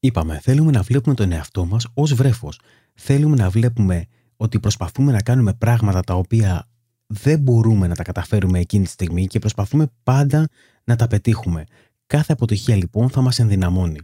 Είπαμε, 0.00 0.40
θέλουμε 0.42 0.70
να 0.70 0.82
βλέπουμε 0.82 1.14
τον 1.14 1.32
εαυτό 1.32 1.66
μας 1.66 1.86
ως 1.94 2.14
βρέφος. 2.14 2.60
Θέλουμε 2.94 3.36
να 3.36 3.50
βλέπουμε 3.50 4.06
ότι 4.40 4.60
προσπαθούμε 4.60 5.12
να 5.12 5.22
κάνουμε 5.22 5.54
πράγματα 5.54 6.00
τα 6.00 6.14
οποία 6.14 6.68
δεν 7.06 7.40
μπορούμε 7.40 7.86
να 7.86 7.94
τα 7.94 8.02
καταφέρουμε 8.02 8.58
εκείνη 8.58 8.84
τη 8.84 8.90
στιγμή 8.90 9.26
και 9.26 9.38
προσπαθούμε 9.38 9.86
πάντα 10.02 10.48
να 10.84 10.96
τα 10.96 11.06
πετύχουμε. 11.06 11.64
Κάθε 12.06 12.32
αποτυχία 12.32 12.76
λοιπόν 12.76 13.10
θα 13.10 13.20
μας 13.20 13.38
ενδυναμώνει. 13.38 14.00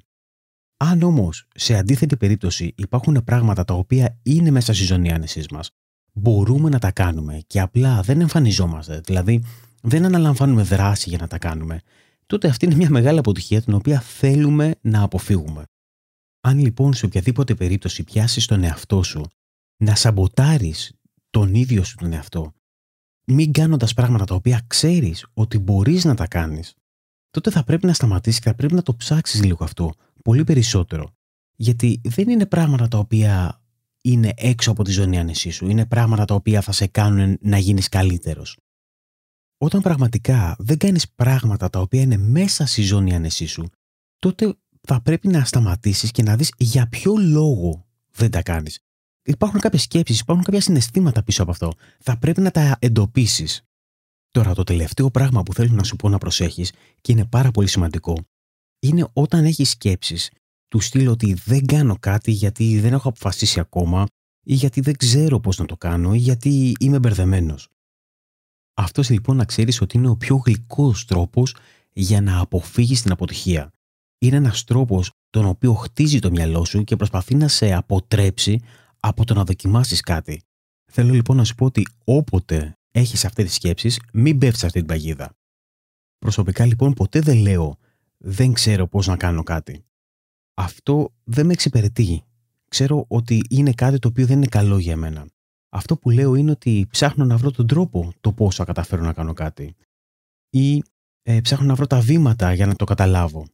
Αν 0.76 1.02
όμως 1.02 1.48
σε 1.54 1.74
αντίθετη 1.76 2.16
περίπτωση 2.16 2.72
υπάρχουν 2.76 3.24
πράγματα 3.24 3.64
τα 3.64 3.74
οποία 3.74 4.18
είναι 4.22 4.50
μέσα 4.50 4.74
στη 4.74 4.84
ζωνή 4.84 5.12
άνεσής 5.12 5.48
μας, 5.48 5.70
μπορούμε 6.12 6.68
να 6.68 6.78
τα 6.78 6.90
κάνουμε 6.90 7.42
και 7.46 7.60
απλά 7.60 8.00
δεν 8.02 8.20
εμφανιζόμαστε, 8.20 9.00
δηλαδή 9.04 9.44
δεν 9.82 10.04
αναλαμβάνουμε 10.04 10.62
δράση 10.62 11.08
για 11.08 11.18
να 11.18 11.26
τα 11.26 11.38
κάνουμε, 11.38 11.80
τότε 12.26 12.48
αυτή 12.48 12.64
είναι 12.64 12.74
μια 12.74 12.90
μεγάλη 12.90 13.18
αποτυχία 13.18 13.62
την 13.62 13.74
οποία 13.74 14.00
θέλουμε 14.00 14.74
να 14.80 15.02
αποφύγουμε. 15.02 15.62
Αν 16.40 16.58
λοιπόν 16.58 16.94
σε 16.94 17.06
οποιαδήποτε 17.06 17.54
περίπτωση 17.54 18.02
πιάσεις 18.02 18.46
τον 18.46 18.64
εαυτό 18.64 19.02
σου 19.02 19.30
να 19.76 19.94
σαμποτάρεις 19.94 20.92
τον 21.30 21.54
ίδιο 21.54 21.84
σου 21.84 21.96
τον 21.96 22.12
εαυτό, 22.12 22.52
μην 23.24 23.52
κάνοντας 23.52 23.94
πράγματα 23.94 24.24
τα 24.24 24.34
οποία 24.34 24.64
ξέρεις 24.66 25.26
ότι 25.34 25.58
μπορείς 25.58 26.04
να 26.04 26.14
τα 26.14 26.26
κάνεις, 26.26 26.74
τότε 27.30 27.50
θα 27.50 27.64
πρέπει 27.64 27.86
να 27.86 27.92
σταματήσεις 27.92 28.40
και 28.40 28.48
θα 28.48 28.54
πρέπει 28.54 28.74
να 28.74 28.82
το 28.82 28.96
ψάξεις 28.96 29.44
λίγο 29.44 29.64
αυτό. 29.64 29.92
Πολύ 30.22 30.44
περισσότερο. 30.44 31.10
Γιατί 31.56 32.00
δεν 32.04 32.28
είναι 32.28 32.46
πράγματα 32.46 32.88
τα 32.88 32.98
οποία 32.98 33.62
είναι 34.00 34.32
έξω 34.36 34.70
από 34.70 34.84
τη 34.84 34.90
ζώνη 34.90 35.18
άνεσής 35.18 35.54
σου. 35.54 35.68
Είναι 35.68 35.86
πράγματα 35.86 36.24
τα 36.24 36.34
οποία 36.34 36.60
θα 36.60 36.72
σε 36.72 36.86
κάνουν 36.86 37.38
να 37.40 37.58
γίνεις 37.58 37.88
καλύτερος. 37.88 38.58
Όταν 39.58 39.82
πραγματικά 39.82 40.56
δεν 40.58 40.78
κάνεις 40.78 41.10
πράγματα 41.10 41.70
τα 41.70 41.80
οποία 41.80 42.00
είναι 42.00 42.16
μέσα 42.16 42.66
στη 42.66 42.82
ζώνη 42.82 43.14
άνεσής 43.14 43.50
σου, 43.50 43.70
τότε 44.18 44.54
θα 44.80 45.00
πρέπει 45.00 45.28
να 45.28 45.44
σταματήσεις 45.44 46.10
και 46.10 46.22
να 46.22 46.36
δεις 46.36 46.52
για 46.56 46.88
ποιο 46.88 47.16
λόγο 47.16 47.86
δεν 48.10 48.30
τα 48.30 48.42
κάνεις. 48.42 48.80
Υπάρχουν 49.26 49.60
κάποιες 49.60 49.82
σκέψεις, 49.82 50.20
υπάρχουν 50.20 50.44
κάποια 50.44 50.60
συναισθήματα 50.60 51.22
πίσω 51.22 51.42
από 51.42 51.50
αυτό. 51.50 51.72
Θα 52.00 52.18
πρέπει 52.18 52.40
να 52.40 52.50
τα 52.50 52.76
εντοπίσεις. 52.80 53.62
Τώρα, 54.30 54.54
το 54.54 54.62
τελευταίο 54.62 55.10
πράγμα 55.10 55.42
που 55.42 55.54
θέλω 55.54 55.74
να 55.74 55.82
σου 55.82 55.96
πω 55.96 56.08
να 56.08 56.18
προσέχεις 56.18 56.72
και 57.00 57.12
είναι 57.12 57.24
πάρα 57.24 57.50
πολύ 57.50 57.68
σημαντικό, 57.68 58.26
είναι 58.78 59.08
όταν 59.12 59.44
έχεις 59.44 59.70
σκέψεις 59.70 60.30
του 60.68 60.80
στείλω 60.80 61.10
ότι 61.10 61.34
δεν 61.34 61.66
κάνω 61.66 61.96
κάτι 62.00 62.30
γιατί 62.30 62.80
δεν 62.80 62.92
έχω 62.92 63.08
αποφασίσει 63.08 63.60
ακόμα 63.60 64.06
ή 64.42 64.54
γιατί 64.54 64.80
δεν 64.80 64.96
ξέρω 64.96 65.40
πώς 65.40 65.58
να 65.58 65.64
το 65.64 65.76
κάνω 65.76 66.14
ή 66.14 66.18
γιατί 66.18 66.72
είμαι 66.80 66.98
μπερδεμένος. 66.98 67.68
Αυτός 68.74 69.10
λοιπόν 69.10 69.36
να 69.36 69.44
ξέρεις 69.44 69.80
ότι 69.80 69.96
είναι 69.96 70.08
ο 70.08 70.16
πιο 70.16 70.36
γλυκός 70.36 71.04
τρόπος 71.04 71.56
για 71.92 72.20
να 72.20 72.40
αποφύγεις 72.40 73.02
την 73.02 73.12
αποτυχία. 73.12 73.72
Είναι 74.18 74.36
ένας 74.36 74.64
τρόπος 74.64 75.10
τον 75.30 75.46
οποίο 75.46 75.74
χτίζει 75.74 76.18
το 76.18 76.30
μυαλό 76.30 76.64
σου 76.64 76.84
και 76.84 76.96
προσπαθεί 76.96 77.34
να 77.34 77.48
σε 77.48 77.72
αποτρέψει 77.72 78.60
από 79.06 79.24
το 79.24 79.34
να 79.34 79.44
δοκιμάσεις 79.44 80.00
κάτι. 80.00 80.42
Θέλω 80.92 81.12
λοιπόν 81.12 81.36
να 81.36 81.44
σου 81.44 81.54
πω 81.54 81.64
ότι 81.64 81.86
όποτε 82.04 82.78
έχεις 82.90 83.24
αυτές 83.24 83.44
τις 83.44 83.54
σκέψεις, 83.54 84.00
μην 84.12 84.38
πέφτεις 84.38 84.64
αυτή 84.64 84.78
την 84.78 84.88
παγίδα. 84.88 85.36
Προσωπικά 86.18 86.66
λοιπόν 86.66 86.92
ποτέ 86.92 87.20
δεν 87.20 87.36
λέω 87.36 87.78
δεν 88.16 88.52
ξέρω 88.52 88.86
πώς 88.86 89.06
να 89.06 89.16
κάνω 89.16 89.42
κάτι 89.42 89.86
αυτό 90.56 91.14
δεν 91.24 91.46
με 91.46 91.52
εξυπηρετεί. 91.52 92.22
Ξέρω 92.68 93.04
ότι 93.08 93.42
είναι 93.50 93.72
κάτι 93.72 93.98
το 93.98 94.08
οποίο 94.08 94.26
δεν 94.26 94.36
είναι 94.36 94.46
καλό 94.46 94.78
για 94.78 94.96
μένα. 94.96 95.26
Αυτό 95.68 95.96
που 95.96 96.10
λέω 96.10 96.34
είναι 96.34 96.50
ότι 96.50 96.86
ψάχνω 96.90 97.24
να 97.24 97.36
βρω 97.36 97.50
τον 97.50 97.66
τρόπο 97.66 98.12
το 98.20 98.32
πώς 98.32 98.54
θα 98.54 98.64
καταφέρω 98.64 99.02
να 99.02 99.12
κάνω 99.12 99.32
κάτι. 99.32 99.76
Ή 100.50 100.82
ε, 101.22 101.40
ψάχνω 101.40 101.66
να 101.66 101.74
βρω 101.74 101.86
τα 101.86 102.00
βήματα 102.00 102.52
για 102.52 102.66
να 102.66 102.74
το 102.74 102.84
καταλάβω. 102.84 103.46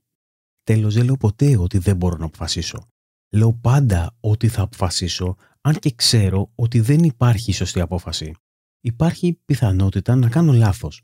Τέλος, 0.62 0.94
δεν 0.94 1.04
λέω 1.04 1.16
ποτέ 1.16 1.56
ότι 1.56 1.78
δεν 1.78 1.96
μπορώ 1.96 2.16
να 2.16 2.24
αποφασίσω. 2.24 2.88
Λέω 3.34 3.52
πάντα 3.52 4.16
ότι 4.20 4.48
θα 4.48 4.62
αποφασίσω, 4.62 5.36
αν 5.60 5.74
και 5.74 5.92
ξέρω 5.96 6.50
ότι 6.54 6.80
δεν 6.80 7.02
υπάρχει 7.02 7.52
σωστή 7.52 7.80
απόφαση. 7.80 8.34
Υπάρχει 8.80 9.38
πιθανότητα 9.44 10.16
να 10.16 10.28
κάνω 10.28 10.52
λάθος. 10.52 11.02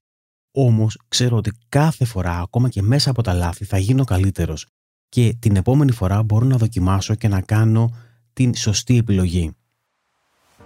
Όμως 0.50 1.00
ξέρω 1.08 1.36
ότι 1.36 1.52
κάθε 1.68 2.04
φορά, 2.04 2.40
ακόμα 2.40 2.68
και 2.68 2.82
μέσα 2.82 3.10
από 3.10 3.22
τα 3.22 3.34
λάθη, 3.34 3.64
θα 3.64 3.78
γίνω 3.78 4.04
καλύτερος 4.04 4.66
και 5.08 5.36
την 5.38 5.56
επόμενη 5.56 5.92
φορά 5.92 6.22
μπορώ 6.22 6.46
να 6.46 6.56
δοκιμάσω 6.56 7.14
και 7.14 7.28
να 7.28 7.40
κάνω 7.40 7.94
την 8.32 8.54
σωστή 8.54 8.96
επιλογή. 8.96 9.52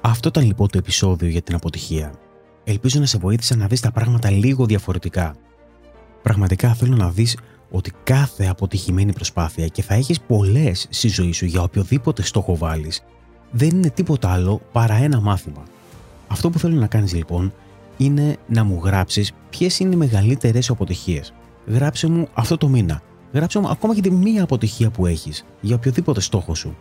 Αυτό 0.01 0.29
ήταν 0.29 0.45
λοιπόν 0.45 0.69
το 0.69 0.79
επεισόδιο 0.79 1.29
για 1.29 1.43
την 1.43 1.55
αποτυχία. 1.55 2.15
Ελπίζω 2.65 3.01
να 3.01 3.07
σε 3.07 3.19
βοήθησα 3.19 3.57
να 3.57 3.67
δεις 3.67 3.81
τα 3.81 3.93
πράγματα 3.93 4.31
λίγο 4.31 4.67
διαφορετικά. 4.67 5.37
Πραγματικά 6.23 6.75
θέλω 6.75 6.97
να 6.97 7.11
δεις 7.11 7.39
ότι 7.73 7.93
κάθε 8.05 8.47
αποτυχημένη 8.47 9.13
προσπάθεια 9.13 9.67
και 9.67 9.83
θα 9.83 9.95
έχεις 9.95 10.21
πολλές 10.21 10.87
στη 10.91 11.09
ζωή 11.09 11.33
σου 11.33 11.45
για 11.45 11.63
οποιοδήποτε 11.63 12.23
στόχο 12.23 12.57
βάλεις, 12.57 13.03
δεν 13.51 13.69
είναι 13.69 13.91
τίποτα 13.91 14.31
άλλο 14.31 14.61
παρά 14.73 14.95
ένα 14.95 15.21
μάθημα. 15.21 15.63
Αυτό 16.29 16.51
που 16.51 16.59
θέλω 16.59 16.81
να 16.81 16.87
κάνεις 16.87 17.15
λοιπόν 17.15 17.53
είναι 17.97 18.37
να 18.47 18.65
μου 18.65 18.81
γράψεις 18.85 19.33
ποιες 19.51 19.79
είναι 19.79 19.95
οι 19.95 19.99
μεγαλύτερες 19.99 20.71
αποτυχίες. 20.71 21.33
Γράψε 21.67 22.09
μου 22.09 22.29
αυτό 22.35 22.57
το 22.57 22.69
μήνα 22.69 23.03
Γράψε 23.33 23.59
μου 23.59 23.69
ακόμα 23.69 23.95
και 23.95 24.01
τη 24.01 24.11
μία 24.11 24.43
αποτυχία 24.43 24.91
που 24.91 25.07
έχεις 25.07 25.45
για 25.61 25.75
οποιοδήποτε 25.75 26.21
στόχο 26.21 26.55
σου. 26.55 26.77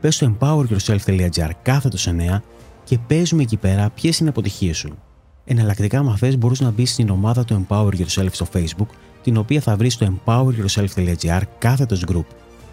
Πες 0.00 0.14
στο 0.14 0.36
empoweryourself.gr 0.40 1.50
κάθετος 1.62 2.08
9 2.08 2.40
και 2.84 2.98
πες 3.06 3.32
μου 3.32 3.40
εκεί 3.40 3.56
πέρα 3.56 3.90
ποιες 3.90 4.18
είναι 4.18 4.28
οι 4.28 4.32
αποτυχίες 4.32 4.76
σου. 4.76 4.98
Εναλλακτικά, 5.44 5.98
αν 5.98 6.16
θες, 6.16 6.38
μπορείς 6.38 6.60
να 6.60 6.70
μπεις 6.70 6.90
στην 6.90 7.10
ομάδα 7.10 7.44
του 7.44 7.66
Empower 7.68 7.90
Yourself 7.90 8.28
στο 8.32 8.46
Facebook, 8.52 8.86
την 9.22 9.36
οποία 9.36 9.60
θα 9.60 9.76
βρεις 9.76 9.94
στο 9.94 10.06
empoweryourself.gr 10.24 11.40
κάθετος 11.58 12.04
group 12.12 12.24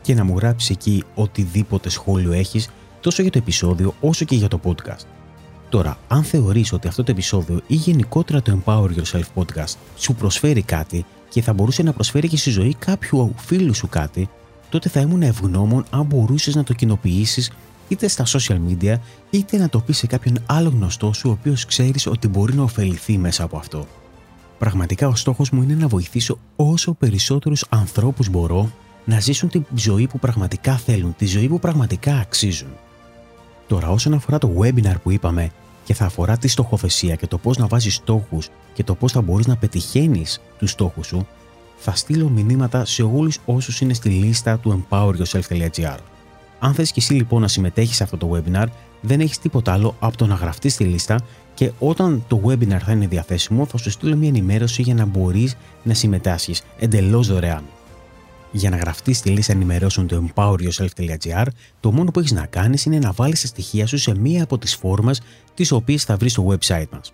και 0.02 0.14
να 0.14 0.24
μου 0.24 0.38
γράψεις 0.38 0.70
εκεί 0.70 1.04
οτιδήποτε 1.16 1.90
σχόλιο 1.90 2.32
έχεις 2.32 2.70
τόσο 3.02 3.22
για 3.22 3.32
το 3.32 3.38
επεισόδιο 3.38 3.94
όσο 4.02 4.26
και 4.26 4.36
για 4.36 4.48
το 4.48 4.60
podcast. 4.64 5.06
Τώρα, 5.70 5.98
αν 6.08 6.24
θεωρείς 6.24 6.74
ότι 6.74 6.88
αυτό 6.88 7.04
το 7.04 7.12
επεισόδιο 7.12 7.62
ή 7.68 7.76
γενικότερα 7.76 8.42
το 8.42 8.60
Empower 8.66 8.90
Yourself 8.90 9.24
podcast 9.36 9.76
σου 9.98 10.16
προσφέρει 10.16 10.62
κάτι 10.62 11.06
και 11.30 11.42
θα 11.42 11.54
μπορούσε 11.54 11.84
να 11.84 11.94
προσφέρει 11.94 12.28
και 12.28 12.38
στη 12.38 12.50
ζωή 12.50 12.76
κάποιου 12.80 13.34
φίλου 13.38 13.74
σου 13.74 13.88
κάτι, 13.88 14.30
τότε 14.70 14.90
θα 14.90 15.00
ήμουν 15.00 15.22
ευγνώμων 15.22 15.86
αν 15.90 16.06
μπορούσες 16.06 16.56
να 16.56 16.64
το 16.64 16.74
κοινοποιήσεις 16.74 17.52
είτε 17.88 18.08
στα 18.08 18.26
social 18.26 18.58
media, 18.70 18.96
είτε 19.30 19.58
να 19.58 19.70
το 19.70 19.80
πεις 19.80 19.98
σε 19.98 20.08
κάποιον 20.08 20.38
άλλο 20.46 20.70
γνωστό 20.70 21.14
σου, 21.14 21.30
ο 21.30 21.32
οποίος 21.32 21.66
ξέρεις 21.66 22.08
ότι 22.08 22.28
μπορεί 22.28 22.54
να 22.54 22.64
ωφεληθεί 22.64 23.18
μέσα 23.18 23.44
από 23.44 23.58
αυτό. 23.58 23.88
Πραγματικά 24.58 25.08
ο 25.08 25.16
στόχος 25.16 25.50
μου 25.50 25.62
είναι 25.62 25.76
να 25.76 25.88
βοηθήσω 25.88 26.38
όσο 26.56 26.94
περισσότερους 26.94 27.66
ανθρώπους 27.70 28.30
μπορώ 28.30 28.72
να 29.06 29.20
ζήσουν 29.20 29.50
τη 29.50 29.62
ζωή 29.76 30.08
που 30.08 30.20
πραγματικά 30.20 30.78
θέλουν, 30.78 31.16
τη 31.16 31.26
ζωή 31.26 31.48
που 31.48 31.60
πραγματικά 31.60 32.18
αξίζουν. 32.18 32.70
Τώρα, 33.68 33.90
όσον 33.90 34.14
αφορά 34.14 34.38
το 34.38 34.52
webinar 34.60 34.96
που 35.04 35.12
είπαμε 35.12 35.52
και 35.84 35.94
θα 35.94 36.06
αφορά 36.06 36.38
τη 36.38 36.48
στοχοθεσία 36.48 37.16
και 37.16 37.28
το 37.28 37.38
πώς 37.38 37.58
να 37.58 37.68
βάζεις 37.68 37.96
στόχους 37.96 38.50
και 38.74 38.84
το 38.84 38.96
πώς 38.96 39.12
θα 39.12 39.22
μπορείς 39.22 39.48
να 39.48 39.58
πετυχαίνεις 39.58 40.42
τους 40.58 40.72
στόχους 40.72 41.08
σου, 41.08 41.28
θα 41.78 41.96
στείλω 41.96 42.30
μηνύματα 42.30 42.86
σε 42.86 43.04
όλους 43.04 43.40
όσους 43.46 43.82
είναι 43.82 43.94
στη 43.94 44.10
λίστα 44.10 44.58
του 44.58 44.86
empoweryourself.gr. 44.90 45.98
Αν 46.60 46.74
θες 46.74 46.92
και 46.92 47.00
εσύ 47.00 47.14
λοιπόν 47.14 47.42
να 47.42 47.48
συμμετέχεις 47.48 47.96
σε 47.96 48.04
αυτό 48.04 48.18
το 48.18 48.32
webinar, 48.34 48.66
δεν 49.02 49.20
έχεις 49.20 49.40
τίποτα 49.40 49.74
άλλο 49.74 49.96
από 50.00 50.18
το 50.18 50.26
να 50.26 50.36
γραφτείς 50.36 50.74
στη 50.74 50.84
λίστα 50.84 51.20
και 51.54 51.72
όταν 51.80 52.24
το 52.28 52.42
webinar 52.46 52.80
θα 52.86 52.92
είναι 52.92 53.08
διαθέσιμο, 53.08 53.66
θα 53.66 53.78
σου 53.78 53.90
στείλω 53.90 54.16
μια 54.16 54.28
ενημέρωση 54.28 54.82
για 54.82 54.94
να 54.94 55.06
μπορείς 55.06 55.56
να 55.84 55.94
συμμετάσχεις 55.94 56.64
εντελώς 56.80 57.28
δωρεάν. 57.28 57.64
Για 58.52 58.70
να 58.70 58.78
γραφτείς 58.78 59.18
στη 59.18 59.30
λίστα 59.30 59.54
ενημερώσεων 59.54 60.08
του 60.08 60.30
empoweryourself.gr, 60.36 61.46
το 61.80 61.92
μόνο 61.92 62.12
που 62.12 62.20
έχεις 62.20 62.32
να 62.32 62.46
κάνεις 62.46 62.86
είναι 62.86 63.00
να 63.00 63.12
βάλεις 63.12 63.42
τα 63.42 63.48
στοιχεία 63.48 63.88
σου 63.88 63.98
σε 63.98 64.18
μία 64.18 64.44
από 64.44 64.58
τις 64.58 64.76
φόρμες 64.76 65.22
τις 65.54 65.72
οποίες 65.72 66.04
θα 66.04 66.18
βρεις 66.18 66.32
στο 66.32 66.48
website 66.48 66.90
μας. 66.92 67.14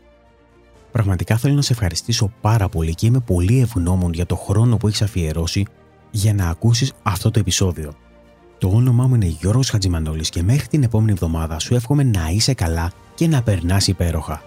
Πραγματικά 0.91 1.37
θέλω 1.37 1.53
να 1.53 1.61
σε 1.61 1.73
ευχαριστήσω 1.73 2.33
πάρα 2.41 2.69
πολύ 2.69 2.95
και 2.95 3.05
είμαι 3.05 3.19
πολύ 3.19 3.59
ευγνώμων 3.59 4.13
για 4.13 4.25
το 4.25 4.35
χρόνο 4.35 4.77
που 4.77 4.87
έχεις 4.87 5.01
αφιερώσει 5.01 5.65
για 6.11 6.33
να 6.33 6.49
ακούσεις 6.49 6.93
αυτό 7.03 7.31
το 7.31 7.39
επεισόδιο. 7.39 7.93
Το 8.63 8.69
όνομά 8.69 9.07
μου 9.07 9.15
είναι 9.15 9.25
Γιώργος 9.25 9.69
Χατζημανόλης 9.69 10.29
και 10.29 10.43
μέχρι 10.43 10.67
την 10.67 10.83
επόμενη 10.83 11.11
εβδομάδα 11.11 11.59
σου 11.59 11.75
εύχομαι 11.75 12.03
να 12.03 12.29
είσαι 12.29 12.53
καλά 12.53 12.91
και 13.15 13.27
να 13.27 13.41
περνάς 13.41 13.87
υπέροχα. 13.87 14.43